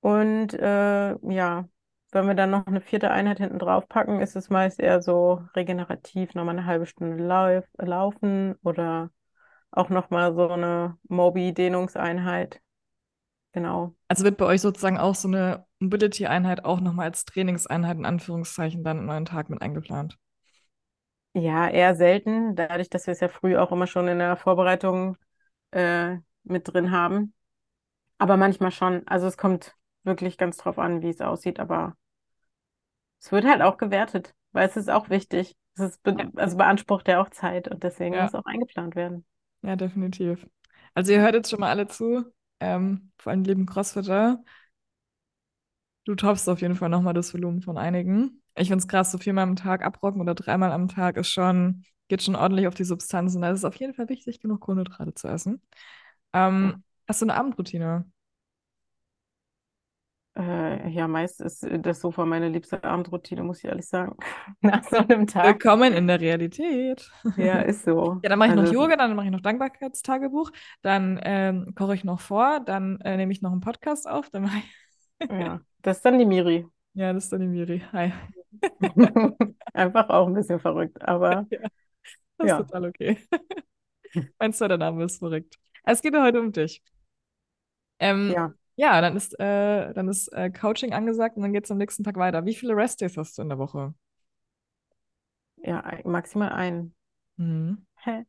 [0.00, 1.68] Und äh, ja,
[2.10, 5.42] wenn wir dann noch eine vierte Einheit hinten drauf packen, ist es meist eher so
[5.56, 9.10] regenerativ, nochmal eine halbe Stunde lauf, laufen oder
[9.70, 12.60] auch nochmal so eine Mobi-Dehnungseinheit.
[13.52, 13.94] Genau.
[14.08, 18.84] Also wird bei euch sozusagen auch so eine Mobility-Einheit auch nochmal als Trainingseinheit in Anführungszeichen
[18.84, 20.18] dann in euren Tag mit eingeplant?
[21.36, 25.16] Ja, eher selten, dadurch, dass wir es ja früh auch immer schon in der Vorbereitung
[25.72, 27.34] äh, mit drin haben.
[28.18, 29.06] Aber manchmal schon.
[29.08, 31.96] Also es kommt wirklich ganz drauf an, wie es aussieht, aber
[33.20, 35.56] es wird halt auch gewertet, weil es ist auch wichtig.
[35.74, 38.94] Es ist be Ja, also beansprucht ja auch Zeit und deswegen ja, muss auch eingeplant
[38.94, 39.26] werden.
[39.62, 40.46] ja, definitiv.
[40.94, 42.24] Also ihr hört jetzt schon mal alle zu,
[42.60, 44.42] ähm, vor allem lieben Crossfitter.
[46.06, 48.42] Du toppst auf jeden Fall nochmal das Volumen von einigen.
[48.56, 51.84] Ich finde es krass, so viermal am Tag abrocken oder dreimal am Tag ist schon,
[52.08, 53.42] geht schon ordentlich auf die Substanzen.
[53.42, 55.60] Da ist es auf jeden Fall wichtig, genug Kohlenhydrate zu essen.
[56.32, 58.04] Ähm, hast du eine Abendroutine?
[60.36, 64.16] Äh, ja, meist ist das Sofa meine liebste Abendroutine, muss ich ehrlich sagen.
[64.62, 65.44] Nach so einem Tag.
[65.46, 67.08] Willkommen in der Realität.
[67.36, 68.20] Ja, ist so.
[68.22, 70.50] Ja, dann mache ich noch Also, Yoga, dann mache ich noch Dankbarkeitstagebuch,
[70.82, 74.42] dann ähm, koche ich noch vor, dann äh, nehme ich noch einen Podcast auf, dann
[74.42, 75.28] mache ich.
[75.30, 76.66] ja, das ist dann die Miri.
[76.94, 77.82] Ja, das ist dann die Miri.
[77.92, 78.12] Hi.
[79.72, 81.58] Einfach auch ein bisschen verrückt, aber Ja,
[82.38, 82.58] das ist ja.
[82.58, 83.18] total okay.
[84.38, 85.58] Mein zweiter Name ist verrückt.
[85.84, 86.82] Es geht ja heute um dich.
[87.98, 91.70] Ähm, Ja, ja, dann ist, äh, dann ist äh, Coaching angesagt und dann geht es
[91.70, 92.44] am nächsten Tag weiter.
[92.44, 93.94] Wie viele Restdays hast du in der Woche?
[95.56, 96.94] ja, maximal ein.
[97.36, 97.84] Mhm.
[97.96, 98.24] Hä?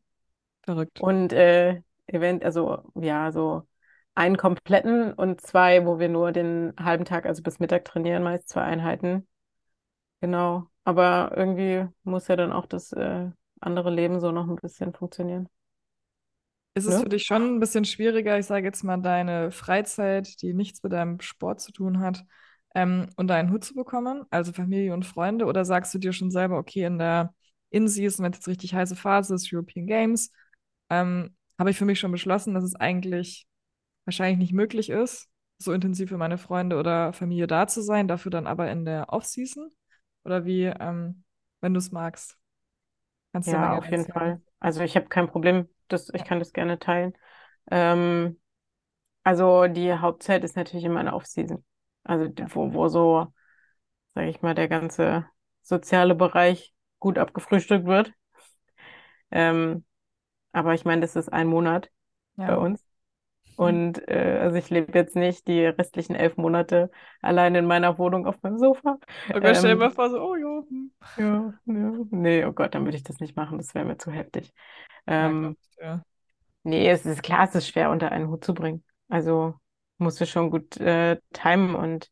[0.64, 1.02] Verrückt.
[1.02, 3.68] Und äh, Event, also ja, so
[4.16, 8.50] einen kompletten und zwei, wo wir nur den halben Tag, also bis Mittag trainieren, meist
[8.50, 9.28] zwei Einheiten.
[10.22, 10.68] Genau.
[10.86, 15.50] Aber irgendwie muss ja dann auch das äh, andere Leben so noch ein bisschen funktionieren.
[16.78, 20.54] Ist es für dich schon ein bisschen schwieriger, ich sage jetzt mal, deine Freizeit, die
[20.54, 22.26] nichts mit deinem Sport zu tun hat,
[22.76, 25.46] ähm, unter einen Hut zu bekommen, also Familie und Freunde?
[25.46, 27.34] Oder sagst du dir schon selber, okay, in der
[27.70, 30.32] In-Season, wenn es jetzt richtig heiße Phase ist, European Games,
[30.90, 33.48] ähm, habe ich für mich schon beschlossen, dass es eigentlich
[34.06, 38.32] wahrscheinlich nicht möglich ist, so intensiv für meine Freunde oder Familie da zu sein, dafür
[38.32, 39.72] dann aber in der Off-Season?
[40.24, 41.24] Oder wie, ähm,
[41.62, 42.38] wenn du es magst,
[43.32, 44.06] kannst du ja gerne auf jeden.
[44.06, 44.42] Fall.
[44.60, 47.14] Also ich habe kein Problem, das, ich kann das gerne teilen.
[47.70, 48.40] Ähm,
[49.24, 51.64] also die Hauptzeit ist natürlich immer eine Off-Season.
[52.04, 53.28] Also wo, wo so,
[54.16, 55.26] sage ich mal, der ganze
[55.64, 58.14] soziale Bereich gut abgefrühstückt wird.
[59.32, 59.86] Ähm,
[60.52, 61.92] aber ich meine, das ist ein Monat
[62.46, 62.58] bei Ja.
[62.58, 62.86] uns.
[63.56, 66.92] Und äh, also ich lebe jetzt nicht die restlichen elf Monate
[67.22, 68.98] allein in meiner Wohnung auf meinem Sofa.
[69.34, 70.92] Oh Gott, stell dir mal Ähm, vor, so, oh ja, hm.
[71.18, 74.12] ja, ja, nee, oh Gott, dann würde ich das nicht machen, das wäre mir zu
[74.12, 74.54] heftig.
[75.20, 76.06] Ja, Ähm, ich dir.
[76.64, 78.84] nee, es ist klar, es ist schwer unter einen Hut zu bringen.
[79.10, 79.56] Also
[79.98, 82.12] musst du schon gut äh, timen und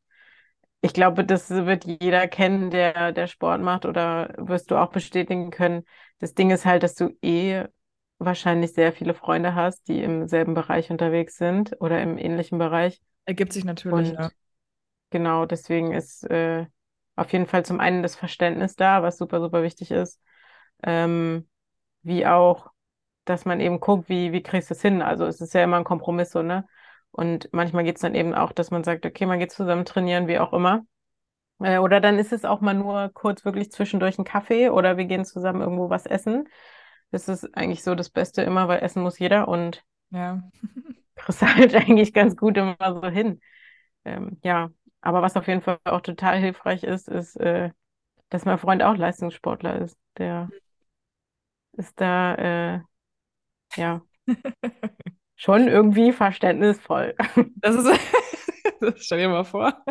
[0.82, 5.52] ich glaube, das wird jeder kennen, der, der Sport macht oder wirst du auch bestätigen
[5.52, 5.84] können.
[6.20, 7.66] Das Ding ist halt, dass du eh
[8.26, 13.02] wahrscheinlich sehr viele Freunde hast, die im selben Bereich unterwegs sind oder im ähnlichen Bereich.
[13.26, 14.26] Ergibt sich natürlich, ja.
[14.26, 14.34] Und
[15.12, 16.66] genau deswegen ist äh,
[17.16, 20.20] auf jeden Fall zum einen das Verständnis da, was super, super wichtig ist,
[20.84, 21.48] ähm,
[22.02, 22.72] wie auch,
[23.26, 25.02] dass man eben guckt, wie, wie kriegst du es hin.
[25.02, 26.68] Also es ist ja immer ein Kompromiss so, ne?
[27.12, 30.28] Und manchmal geht es dann eben auch, dass man sagt, okay, man geht zusammen trainieren,
[30.28, 30.86] wie auch immer.
[31.60, 35.06] Äh, oder dann ist es auch mal nur kurz wirklich zwischendurch ein Kaffee oder wir
[35.06, 36.48] gehen zusammen irgendwo was essen.
[37.14, 40.44] Das ist eigentlich so das Beste immer, weil essen muss jeder und Ja.
[41.16, 43.42] kriegst halt eigentlich ganz gut immer so hin.
[44.06, 44.72] Ähm, ja,
[45.02, 47.72] aber was auf jeden Fall auch total hilfreich ist, ist, äh,
[48.30, 49.98] dass mein Freund auch Leistungssportler ist.
[50.18, 50.50] Der
[51.74, 52.82] ist da, äh,
[53.78, 54.02] ja,
[55.36, 57.16] schon irgendwie verständnisvoll.
[57.62, 58.00] Das ist,
[58.80, 59.84] das stell dir mal vor.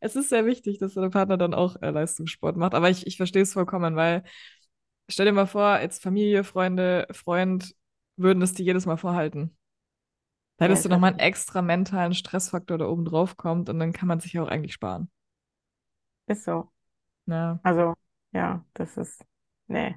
[0.00, 2.74] Es ist sehr wichtig, dass dein Partner dann auch äh, Leistungssport macht.
[2.74, 4.24] Aber ich, ich verstehe es vollkommen, weil
[5.08, 7.74] stell dir mal vor, jetzt Familie, Freunde, Freund
[8.16, 9.56] würden es dir jedes Mal vorhalten.
[10.56, 13.68] Da Ja, hättest du ist halt nochmal einen extra mentalen Stressfaktor, der oben drauf kommt
[13.68, 15.08] und dann kann man sich ja auch eigentlich sparen.
[16.26, 16.70] Ist so.
[17.26, 17.94] Ja, Also,
[18.32, 19.24] ja, das ist,
[19.68, 19.96] nee.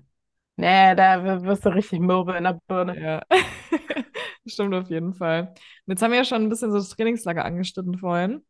[0.55, 2.99] Nee, da wirst du richtig mürbe in der Birne.
[2.99, 3.21] ja.
[4.47, 5.49] Stimmt auf jeden Fall.
[5.85, 8.43] Und jetzt haben wir ja schon ein bisschen so das Trainingslager angeschnitten vorhin.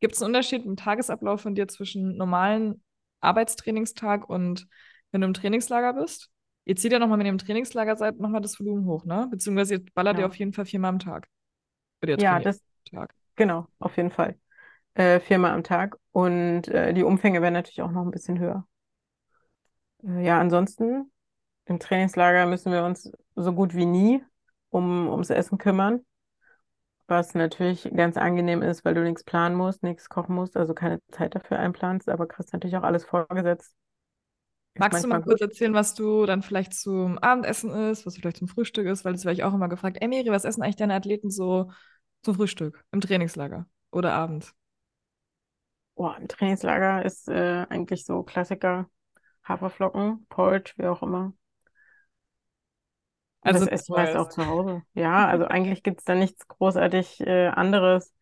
[0.00, 2.82] Gibt es einen Unterschied im Tagesablauf von dir zwischen normalen
[3.20, 4.68] Arbeitstrainingstag und
[5.12, 6.30] wenn du im Trainingslager bist?
[6.64, 9.26] Ihr zieht ja nochmal, wenn ihr im Trainingslager seid, nochmal das Volumen hoch, ne?
[9.30, 11.28] Beziehungsweise ihr ballert ihr Ja, auf jeden Fall viermal am Tag.
[12.02, 13.14] Ihr ja, das, Tag.
[13.36, 14.38] genau, auf jeden Fall.
[14.94, 15.96] Äh, viermal am Tag.
[16.12, 18.66] Und äh, die Umfänge werden natürlich auch noch ein bisschen höher.
[20.04, 21.10] Äh, ja, ansonsten
[21.64, 24.22] im Trainingslager müssen wir uns so gut wie nie
[24.70, 26.00] um, ums Essen kümmern,
[27.06, 31.00] was natürlich ganz angenehm ist, weil du nichts planen musst, nichts kochen musst, also keine
[31.10, 33.74] Zeit dafür einplanst, aber kriegst natürlich auch alles vorgesetzt.
[34.78, 35.40] Ist Magst du mal kurz gut.
[35.40, 39.04] erzählen, was du dann vielleicht zum Abendessen isst, was du vielleicht zum Frühstück isst?
[39.04, 39.98] Weil das werde ich auch immer gefragt.
[40.00, 41.70] Ey, Miri, was essen eigentlich deine Athleten so
[42.22, 44.54] zum Frühstück im Trainingslager oder abends?
[45.96, 48.88] Boah, im Trainingslager ist äh, eigentlich so Klassiker,
[49.44, 51.34] Haferflocken, Porridge, wie auch immer.
[53.42, 54.16] Also das esse nichts ich meist Neues.
[54.16, 54.82] auch zu Hause.
[54.94, 58.12] Ja, also eigentlich gibt es da nichts großartig äh, anderes.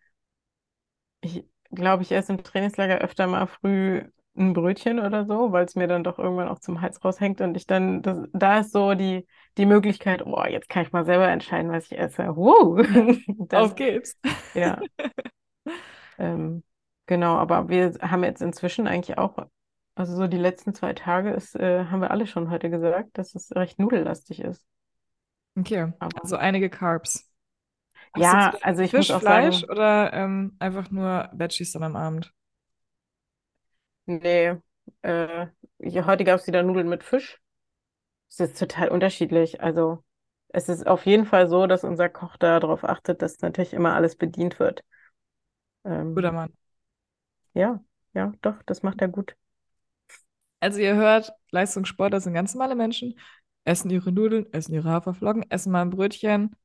[1.20, 4.04] Ich glaube, ich esse im Trainingslager öfter mal früh
[4.36, 7.56] ein Brötchen oder so, weil es mir dann doch irgendwann auch zum Hals raushängt und
[7.56, 9.26] ich dann, das, da ist so die,
[9.58, 12.36] die Möglichkeit, oh, jetzt kann ich mal selber entscheiden, was ich esse.
[12.36, 12.86] Wow.
[13.48, 14.16] Das, Auf geht's.
[14.54, 14.78] ja,
[16.18, 16.62] ähm,
[17.06, 19.38] Genau, aber wir haben jetzt inzwischen eigentlich auch,
[19.94, 23.34] also so die letzten zwei Tage ist, äh, haben wir alle schon heute gesagt, dass
[23.36, 24.64] es recht nudellastig ist.
[25.56, 27.30] Okay, Aber also einige Carbs.
[28.12, 31.84] Hast ja, also ich muss Fisch, auch Fleisch sagen, oder ähm, einfach nur Veggies dann
[31.84, 32.34] am Abend?
[34.06, 34.54] Nee,
[35.02, 35.46] äh,
[35.80, 37.40] hier, heute gab es wieder Nudeln mit Fisch.
[38.30, 39.60] Es ist total unterschiedlich.
[39.62, 40.04] Also
[40.48, 44.16] es ist auf jeden Fall so, dass unser Koch darauf achtet, dass natürlich immer alles
[44.16, 44.84] bedient wird.
[46.14, 46.52] Guter Ähm, Mann.
[47.54, 47.82] ja,
[48.14, 49.34] ja, doch, das macht er gut.
[50.60, 53.18] Also ihr hört, Leistungssportler sind ganz normale Menschen,
[53.64, 56.56] essen ihre Nudeln, essen ihre Haferflocken, essen mal ein Brötchen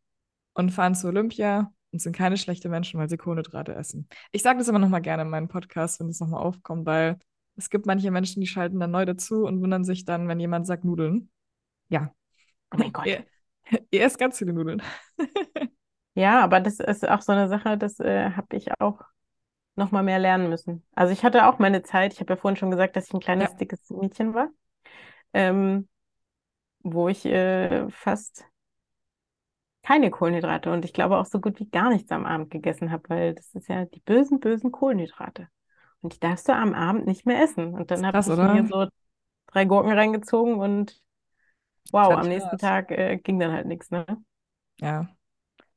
[0.53, 4.07] und fahren zu Olympia und sind keine schlechten Menschen, weil sie Kohlenhydrate essen.
[4.31, 6.85] Ich sage das immer noch mal gerne in meinem Podcast, wenn es noch mal aufkommt,
[6.85, 7.19] weil
[7.55, 10.67] es gibt manche Menschen, die schalten dann neu dazu und wundern sich dann, wenn jemand
[10.67, 11.29] sagt Nudeln.
[11.89, 12.11] Ja,
[12.73, 13.07] Oh mein Gott.
[13.07, 13.25] ihr,
[13.91, 14.81] ihr esst ganz viele Nudeln.
[16.13, 19.01] Ja, aber das ist auch so eine Sache, das äh, habe ich auch
[19.75, 20.85] noch mal mehr lernen müssen.
[20.95, 23.21] Also ich hatte auch meine Zeit, ich habe ja vorhin schon gesagt, dass ich ein
[23.21, 24.49] kleines, Ja, dickes Mädchen war,
[25.33, 25.89] ähm,
[26.81, 28.45] wo ich äh, fast
[29.83, 33.07] keine Kohlenhydrate und ich glaube auch so gut wie gar nichts am Abend gegessen habe,
[33.09, 35.49] weil das ist ja die bösen, bösen Kohlenhydrate.
[36.01, 37.73] Und die darfst du am Abend nicht mehr essen.
[37.73, 38.67] Und dann habe ich mir oder?
[38.67, 38.87] so
[39.47, 41.01] drei Gurken reingezogen und
[41.91, 42.61] wow, am nächsten war's.
[42.61, 44.05] Tag äh, ging dann halt nichts, ne?
[44.79, 45.07] Ja.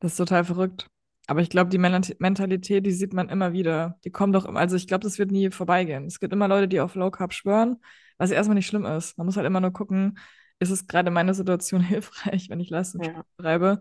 [0.00, 0.88] Das ist total verrückt.
[1.26, 3.98] Aber ich glaube, die Mentalität, die sieht man immer wieder.
[4.04, 6.06] Die kommt doch immer, also ich glaube, das wird nie vorbeigehen.
[6.06, 7.78] Es gibt immer Leute, die auf Low Carb schwören,
[8.18, 9.16] was erstmal nicht schlimm ist.
[9.16, 10.18] Man muss halt immer nur gucken,
[10.58, 13.24] ist es gerade in meiner Situation hilfreich, wenn ich Leistungssport Ja.
[13.36, 13.80] betreibe,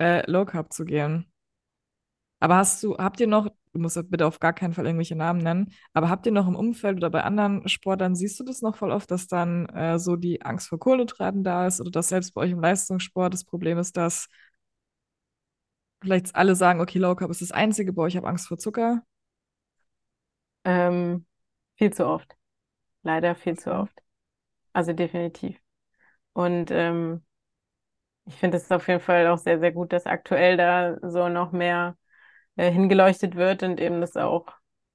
[0.00, 1.30] äh, Low Carb zu gehen.
[2.40, 5.40] Aber hast du, habt ihr noch, du musst bitte auf gar keinen Fall irgendwelche Namen
[5.40, 8.76] nennen, aber habt ihr noch im Umfeld oder bei anderen Sportlern, siehst du das noch
[8.76, 12.34] voll oft, dass dann äh, so die Angst vor Kohlenhydraten da ist oder dass selbst
[12.34, 14.28] bei euch im Leistungssport das Problem ist, dass
[16.02, 18.58] vielleicht alle sagen, okay, Low Carb ist das Einzige, bei euch ich habe Angst vor
[18.58, 19.02] Zucker.
[20.64, 21.26] Ähm,
[21.76, 22.36] viel zu oft.
[23.02, 24.02] Leider viel zu oft.
[24.74, 25.58] Also definitiv.
[26.34, 27.24] Und ähm,
[28.26, 31.52] ich finde es auf jeden Fall auch sehr, sehr gut, dass aktuell da so noch
[31.52, 31.96] mehr
[32.56, 34.46] äh, hingeleuchtet wird und eben das auch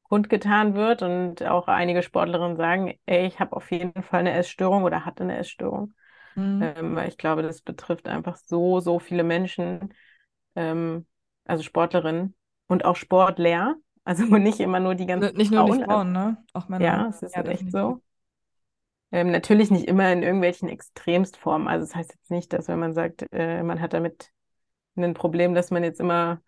[0.04, 4.84] kundgetan wird und auch einige Sportlerinnen sagen, ey, ich habe auf jeden Fall eine Essstörung
[4.84, 5.94] oder hatte eine Essstörung.
[6.36, 6.74] Mhm.
[6.78, 9.94] Ähm, weil ich glaube, das betrifft einfach so, so viele Menschen,
[10.56, 11.08] ähm,
[11.46, 12.36] also Sportlerinnen
[12.68, 15.84] und auch Sportler, also nicht immer nur die ganzen Nicht nur die Frauen.
[15.84, 16.44] Also, Frauen, ne?
[16.54, 16.96] Auch Männer.
[16.96, 17.72] ja, es ist Ja, echt definitiv.
[17.72, 18.02] so.
[19.12, 21.68] Ähm, natürlich nicht immer in irgendwelchen Extremstformen.
[21.68, 24.32] Also das heißt jetzt nicht, dass wenn man sagt, äh, man hat damit
[24.98, 26.42] ein Problem, dass man jetzt immer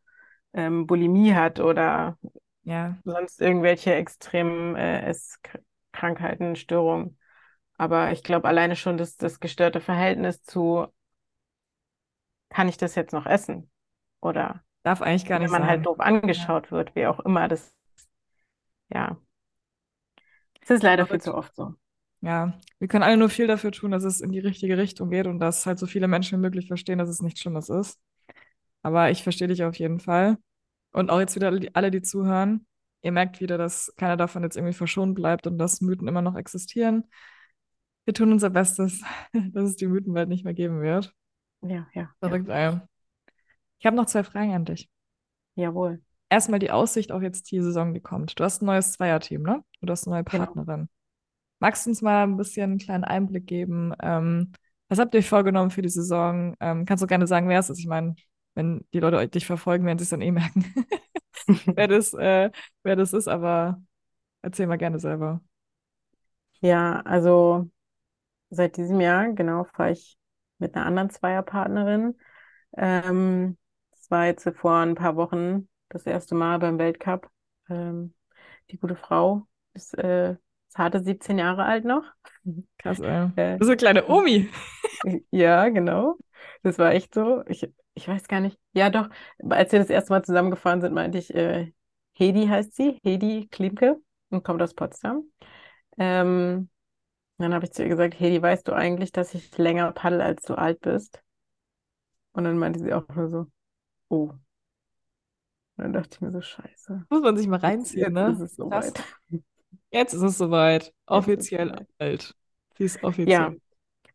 [0.54, 2.18] ähm, Bulimie hat oder
[2.64, 7.18] Ja, sonst irgendwelche extremen äh, Esskrankheiten, Störungen.
[7.78, 10.88] Aber ich glaube alleine schon, dass das gestörte Verhältnis zu,
[12.50, 13.72] kann ich das jetzt noch essen?
[14.22, 15.88] Oder darf eigentlich gar wenn nicht man halt sein.
[15.88, 16.00] doof
[16.34, 17.76] Ja, angeschaut wird, wie auch immer, das,
[18.90, 19.18] ja,
[20.62, 21.76] es ist leider viel zu oft so.
[22.22, 25.26] Ja, wir können alle nur viel dafür tun, dass es in die richtige Richtung geht
[25.28, 28.00] und dass halt so viele Menschen wie möglich verstehen, dass es nichts Schlimmes ist.
[28.84, 30.38] Aber ich verstehe dich auf jeden Fall.
[30.94, 32.66] Und auch jetzt wieder alle, die zuhören.
[33.02, 36.36] Ihr merkt wieder, dass keiner davon jetzt irgendwie verschont bleibt und dass Mythen immer noch
[36.36, 37.06] existieren.
[38.06, 39.02] Wir tun unser Bestes,
[39.34, 41.14] dass es die Mythenwelt nicht mehr geben wird.
[41.62, 42.10] Ja, ja, ja.
[42.20, 42.80] Verrückt, ey.
[43.80, 44.90] Ich habe noch zwei Fragen an dich.
[45.56, 46.02] Jawohl.
[46.30, 48.40] Erstmal die Aussicht auf jetzt die Saison, die kommt.
[48.40, 49.64] Du hast ein neues Zweierteam, ne?
[49.82, 50.46] Du hast eine neue Genau.
[50.46, 50.90] Partnerin.
[51.60, 53.94] Magst du uns mal ein bisschen einen kleinen Einblick geben?
[54.02, 54.52] Ähm,
[54.88, 56.56] was habt ihr euch vorgenommen für die Saison?
[56.60, 57.80] Ähm, kannst du gerne sagen, wer es ist?
[57.80, 58.16] Ich meine,
[58.56, 60.66] wenn die Leute dich verfolgen, werden sie es dann eh merken,
[61.76, 62.52] wer das, äh,
[62.84, 63.82] wer das ist, aber
[64.42, 65.42] erzähl mal gerne selber.
[66.62, 67.70] Ja, also
[68.50, 70.18] seit diesem Jahr, genau, fahre ich
[70.60, 72.18] mit einer anderen Zweierpartnerin.
[72.78, 73.58] Ähm,
[73.92, 77.30] das war jetzt vor ein paar Wochen das erste Mal beim Weltcup.
[77.70, 78.14] Ähm,
[78.72, 80.36] die gute Frau ist äh,
[80.70, 82.04] zarte 17 Jahre alt noch.
[82.78, 83.30] Krass, ey.
[83.36, 84.50] Äh, so eine kleine Omi.
[85.32, 86.18] ja, genau.
[86.64, 87.44] Das war echt so.
[87.48, 88.58] Ich, ich weiß gar nicht.
[88.74, 89.10] Ja, doch.
[89.50, 91.72] Als wir das erste Mal zusammengefahren sind, meinte ich, äh,
[92.14, 93.98] Hedi heißt sie, Hedi Klimke
[94.30, 95.24] und kommt aus Potsdam.
[95.98, 96.70] Ähm,
[97.38, 100.44] dann habe ich zu ihr gesagt, Hedi, weißt du eigentlich, dass ich länger paddel, als
[100.44, 101.22] du alt bist?
[102.34, 103.48] Und dann meinte sie auch nur so,
[104.10, 104.30] oh.
[104.30, 104.40] Und
[105.78, 107.06] dann dachte ich mir so, scheiße.
[107.10, 108.46] Muss man sich mal reinziehen, jetzt ist ne?
[108.46, 108.94] es Krass.
[108.94, 109.04] soweit.
[109.92, 110.94] Jetzt ist es soweit.
[111.12, 111.88] Jetzt ist es Offiziell soweit.
[111.98, 112.36] alt.
[112.78, 113.62] Sie ist Ja, offiziell.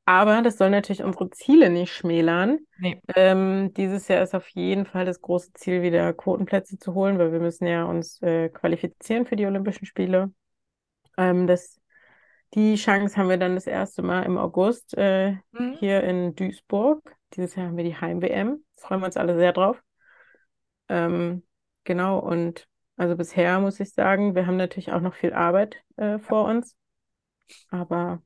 [0.06, 2.60] Aber das soll natürlich unsere Ziele nicht schmälern.
[2.78, 3.00] Nee.
[3.14, 7.32] Ähm, dieses Jahr ist auf jeden Fall das große Ziel, wieder Quotenplätze zu holen, weil
[7.32, 10.32] wir müssen ja uns äh, qualifizieren für die Olympischen Spiele.
[11.18, 11.80] Ähm, das,
[12.54, 15.74] die Chance haben wir dann das erste Mal im August äh, Hm?
[15.78, 17.16] hier in Duisburg.
[17.34, 18.64] Dieses Jahr haben wir die Heim-WM.
[18.76, 19.82] Freuen wir uns alle sehr drauf.
[20.88, 21.42] Ähm,
[21.84, 26.18] genau, und Also bisher muss ich sagen, wir haben natürlich auch noch viel Arbeit äh,
[26.18, 26.76] vor uns.
[27.70, 28.22] Aber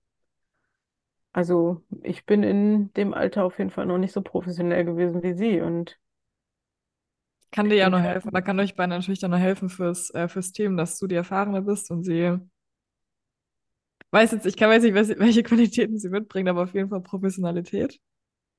[1.33, 5.35] also ich bin in dem Alter auf jeden Fall noch nicht so professionell gewesen wie
[5.35, 5.61] Sie.
[5.61, 5.99] Und
[7.53, 8.31] Kann dir ja nur da, helfen.
[8.33, 11.17] Da kann euch beiden natürlich dann noch helfen fürs, äh, fürs Team, dass du die
[11.17, 12.39] Erfahrene bist und sie
[14.13, 17.01] weiß jetzt, ich kann weiß nicht, welche welche Qualitäten sie mitbringt, aber auf jeden Fall
[17.01, 18.01] Professionalität.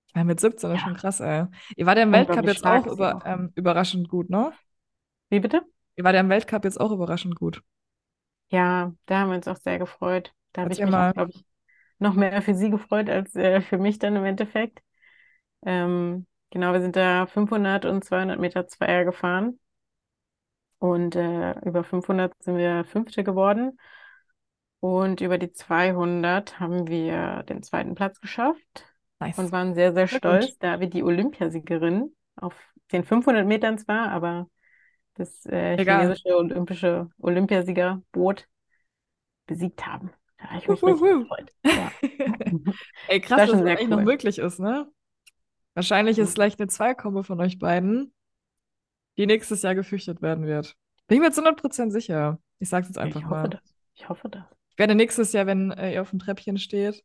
[0.08, 1.46] Ich meine, mit 17 ist schon ja, krass, ey.
[1.78, 3.26] Ihr wart ja im Weltcup jetzt auch über, auch.
[3.26, 4.52] ähm, überraschend gut, ne?
[5.30, 5.62] Wie bitte?
[5.96, 7.62] Ihr wart ja im Weltcup jetzt auch überraschend gut.
[8.50, 10.34] Ja, da haben wir uns auch sehr gefreut.
[10.52, 11.46] Da habe ich mich glaube ich,
[12.02, 14.82] noch mehr für Sie gefreut als äh, für mich dann im Endeffekt.
[15.64, 19.60] Ähm, genau, wir sind da 500 und 200 Meter Zweier gefahren
[20.80, 23.78] und äh, über 500 sind wir Fünfte geworden
[24.80, 28.88] und über die 200 haben wir den zweiten Platz geschafft
[29.20, 29.52] und Nice.
[29.52, 32.56] waren sehr, sehr stolz, da wir die Olympiasiegerin auf
[32.92, 34.50] den 500 Metern zwar, aber
[35.14, 38.48] das äh, chinesische olympische Olympiasiegerboot
[39.46, 40.12] besiegt haben.
[40.42, 41.26] Da habe ich mich Uhuhu.
[41.28, 41.52] gefreut.
[41.64, 41.94] Ja,
[43.08, 44.04] Ey, das krass, war dass schon das eigentlich noch cool.
[44.04, 44.92] möglich ist, ne?
[45.74, 48.14] Wahrscheinlich ist gleich eine Zweikombo von euch beiden,
[49.18, 50.76] die nächstes Jahr gefürchtet werden wird.
[51.08, 52.40] Bin ich mir zu 100% sicher.
[52.60, 53.50] Ich sag's jetzt einfach Ich hoffe mal.
[53.50, 53.62] das.
[53.94, 54.44] Ich hoffe das.
[54.70, 57.04] Ich werde nächstes Jahr, wenn äh, ihr auf dem Treppchen steht,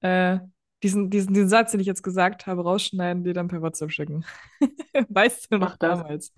[0.00, 0.38] äh,
[0.82, 4.24] diesen, diesen, diesen Satz, den ich jetzt gesagt habe, rausschneiden, dir dann per WhatsApp schicken.
[5.08, 5.98] Weißt du noch Mach das.
[5.98, 6.34] damals?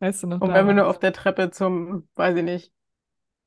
[0.00, 0.96] Weißt du noch Und wenn wir nur damals?
[0.96, 2.72] auf der Treppe zum, weiß ich nicht,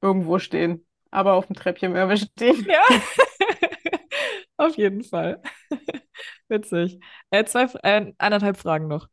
[0.01, 2.65] irgendwo stehen, aber auf dem Treppchen wir stehen.
[2.67, 2.81] Ja,
[4.57, 5.41] auf jeden Fall.
[6.47, 6.99] Witzig.
[7.29, 9.07] Äh, zwei, äh, anderthalb Fragen noch.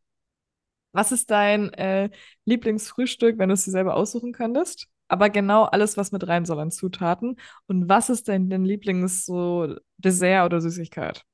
[0.93, 2.11] Was ist dein äh,
[2.45, 4.89] Lieblingsfrühstück, wenn du es dir selber aussuchen könntest?
[5.09, 7.37] Aber genau alles, was mit rein soll an Zutaten.
[7.67, 11.25] Und was ist dein, dein Lieblings so Dessert oder Süßigkeit?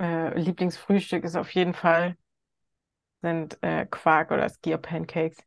[0.00, 2.16] Äh, Lieblingsfrühstück ist auf jeden Fall
[3.22, 5.38] sind äh, Quark oder Skyr Pancakes.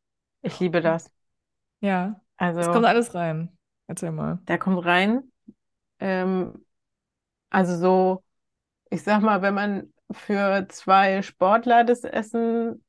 [0.42, 1.12] Ich liebe das.
[1.80, 2.22] Ja,
[2.60, 3.58] es kommt Also, alles rein.
[3.88, 4.40] Erzähl mal.
[4.48, 5.32] der kommt rein.
[6.00, 6.66] Ähm,
[7.50, 8.24] also so,
[8.92, 12.84] ich sag mal, wenn man für zwei Sportler das Essen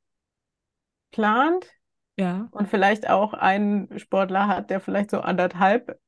[1.11, 1.65] plant
[2.17, 2.51] Ja.
[2.51, 5.99] und vielleicht auch einen Sportler hat, der vielleicht so anderthalb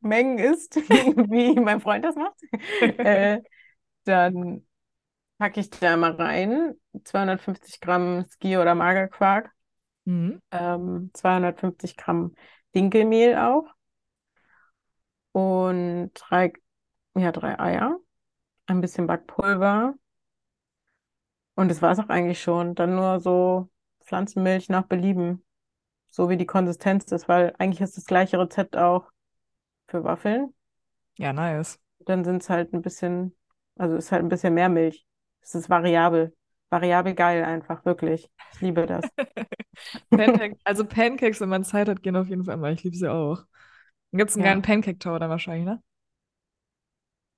[0.00, 2.36] Mengen isst, wie mein Freund das macht,
[3.02, 3.40] äh,
[4.04, 4.66] dann
[5.38, 6.74] packe ich da mal rein
[7.04, 9.52] 250 Gramm Ski- oder Magerquark,
[10.06, 10.38] Mhm.
[10.50, 12.34] ähm, 250 Gramm
[12.74, 13.66] Dinkelmehl auch
[15.32, 16.52] und drei,
[17.16, 17.98] ja, drei Eier,
[18.66, 19.94] ein bisschen Backpulver
[21.54, 22.74] und das war es auch eigentlich schon.
[22.74, 23.68] Dann nur so
[24.04, 25.44] Pflanzenmilch nach Belieben,
[26.10, 29.10] so wie die Konsistenz ist, weil eigentlich ist das gleiche Rezept auch
[29.88, 30.54] für Waffeln.
[31.18, 31.78] Ja, nice.
[32.00, 33.36] Dann sind es halt ein bisschen,
[33.76, 35.06] also ist halt ein bisschen mehr Milch.
[35.40, 36.34] Es ist variabel.
[36.72, 38.30] Variabel geil einfach, wirklich.
[38.54, 39.14] Ich liebe das.
[40.14, 42.70] Pancake, also Pancakes, wenn man Zeit hat, gehen auf jeden Fall immer.
[42.70, 43.44] Ich liebe sie auch.
[44.12, 45.82] Dann gibt es einen geilen Ja, Pancake-Tower dann wahrscheinlich, ne?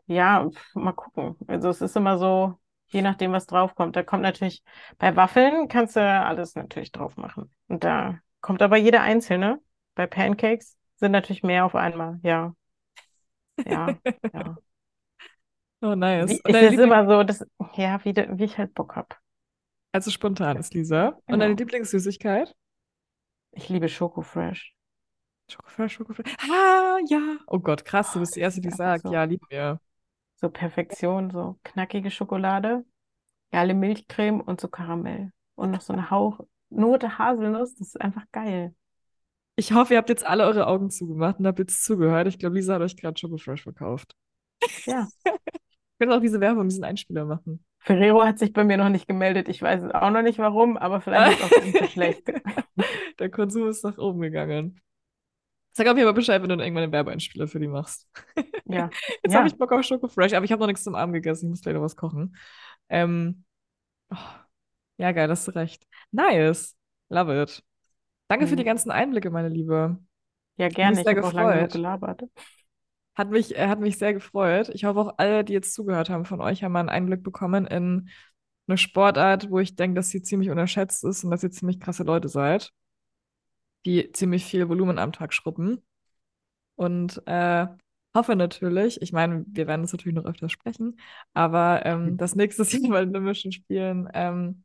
[0.07, 1.37] ja, pf, mal gucken.
[1.47, 2.59] Also es ist immer so,
[2.89, 3.97] je nachdem, was draufkommt.
[3.97, 4.63] Da kommt natürlich,
[4.99, 7.51] bei Waffeln kannst du alles natürlich drauf machen.
[7.69, 9.61] Und da kommt aber jeder einzelne.
[9.95, 12.19] Bei Pancakes sind natürlich mehr auf einmal.
[12.23, 12.55] Ja,
[13.65, 13.99] ja,
[14.33, 14.59] ja.
[15.83, 16.41] Oh, nice.
[16.43, 17.45] Wie, es ist immer so, dass,
[17.77, 19.21] ja, wie, wie ich halt Bock hab.
[19.95, 21.19] Also spontan ist Lisa.
[21.27, 21.57] Und deine Genau.
[21.57, 22.55] Lieblingssüßigkeit?
[23.53, 24.75] Ich liebe Schokofresh.
[25.51, 26.35] Schokofresh, Schokofresh.
[26.51, 27.39] Ah, ja.
[27.47, 29.31] Oh Gott, krass, du Oh, bist die Erste, die einfach sagt, ja, so.
[29.31, 29.81] lieben wir.
[30.37, 32.85] So Perfektion, so knackige Schokolade,
[33.53, 35.33] geile Milchcreme und so Karamell.
[35.57, 36.41] Und noch so eine Hauch
[36.71, 38.75] Note Haselnuss, das ist einfach geil.
[39.57, 42.27] Ich hoffe, ihr habt jetzt alle eure Augen zugemacht und habt jetzt zugehört.
[42.27, 44.17] Ich glaube, Lisa hat euch gerade Schokofresh verkauft.
[44.87, 45.09] Ja.
[46.01, 47.65] Ich will auch diese Werbung, diesen Einspieler machen.
[47.85, 49.49] Ferrero hat sich bei mir noch nicht gemeldet.
[49.49, 52.23] Ich weiß es auch noch nicht warum, aber vielleicht ist es auch so schlecht.
[53.19, 54.81] Der Konsum ist nach oben gegangen.
[55.73, 58.09] Sag auf jeden Fall Bescheid, wenn du dann irgendwann einen Werbeeinspieler für die machst.
[58.67, 58.91] Ja.
[59.23, 59.53] Jetzt habe Ja.
[59.53, 61.47] ich Bock auf Schokofresh, aber ich habe noch nichts zum Abend gegessen.
[61.47, 62.37] Ich muss gleich noch was kochen.
[62.89, 63.45] Ähm,
[64.11, 64.17] oh,
[64.99, 65.87] ja, geil, hast du recht.
[66.13, 66.77] Nice.
[67.11, 67.63] Love it.
[68.29, 68.67] Danke für die Mhm.
[68.67, 69.99] ganzen Einblicke, meine Liebe.
[70.57, 71.01] Ja, gerne.
[71.01, 71.73] Ich habe auch lang genug gefreut.
[71.73, 72.23] gelabert.
[73.15, 74.71] Hat mich, äh, hat mich sehr gefreut.
[74.71, 77.67] Ich hoffe auch alle, die jetzt zugehört haben von euch, haben mal einen Einblick bekommen
[77.67, 78.09] in
[78.67, 82.03] eine Sportart, wo ich denke, dass sie ziemlich unterschätzt ist und dass ihr ziemlich krasse
[82.03, 82.73] Leute seid,
[83.87, 85.85] die ziemlich viel Volumen am Tag schruppen.
[86.77, 87.67] Und äh,
[88.15, 90.99] hoffe natürlich, ich meine, wir werden uns natürlich noch öfter sprechen,
[91.35, 94.65] aber ähm, dass nächstes Jahr bei den Olympischen Spielen ähm,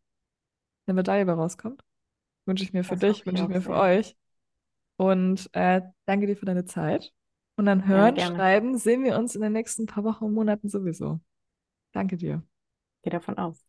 [0.87, 1.83] eine Medaille bei rauskommt.
[2.45, 4.15] Wünsche ich mir für Das dich, ich wünsche ich mir für euch.
[4.97, 7.13] Und äh, danke dir für deine Zeit.
[7.59, 8.35] Und dann hören, gerne.
[8.35, 11.19] schreiben, sehen wir uns in den nächsten paar Wochen und Monaten sowieso.
[11.91, 12.41] Danke dir.
[13.03, 13.65] Geh davon aus.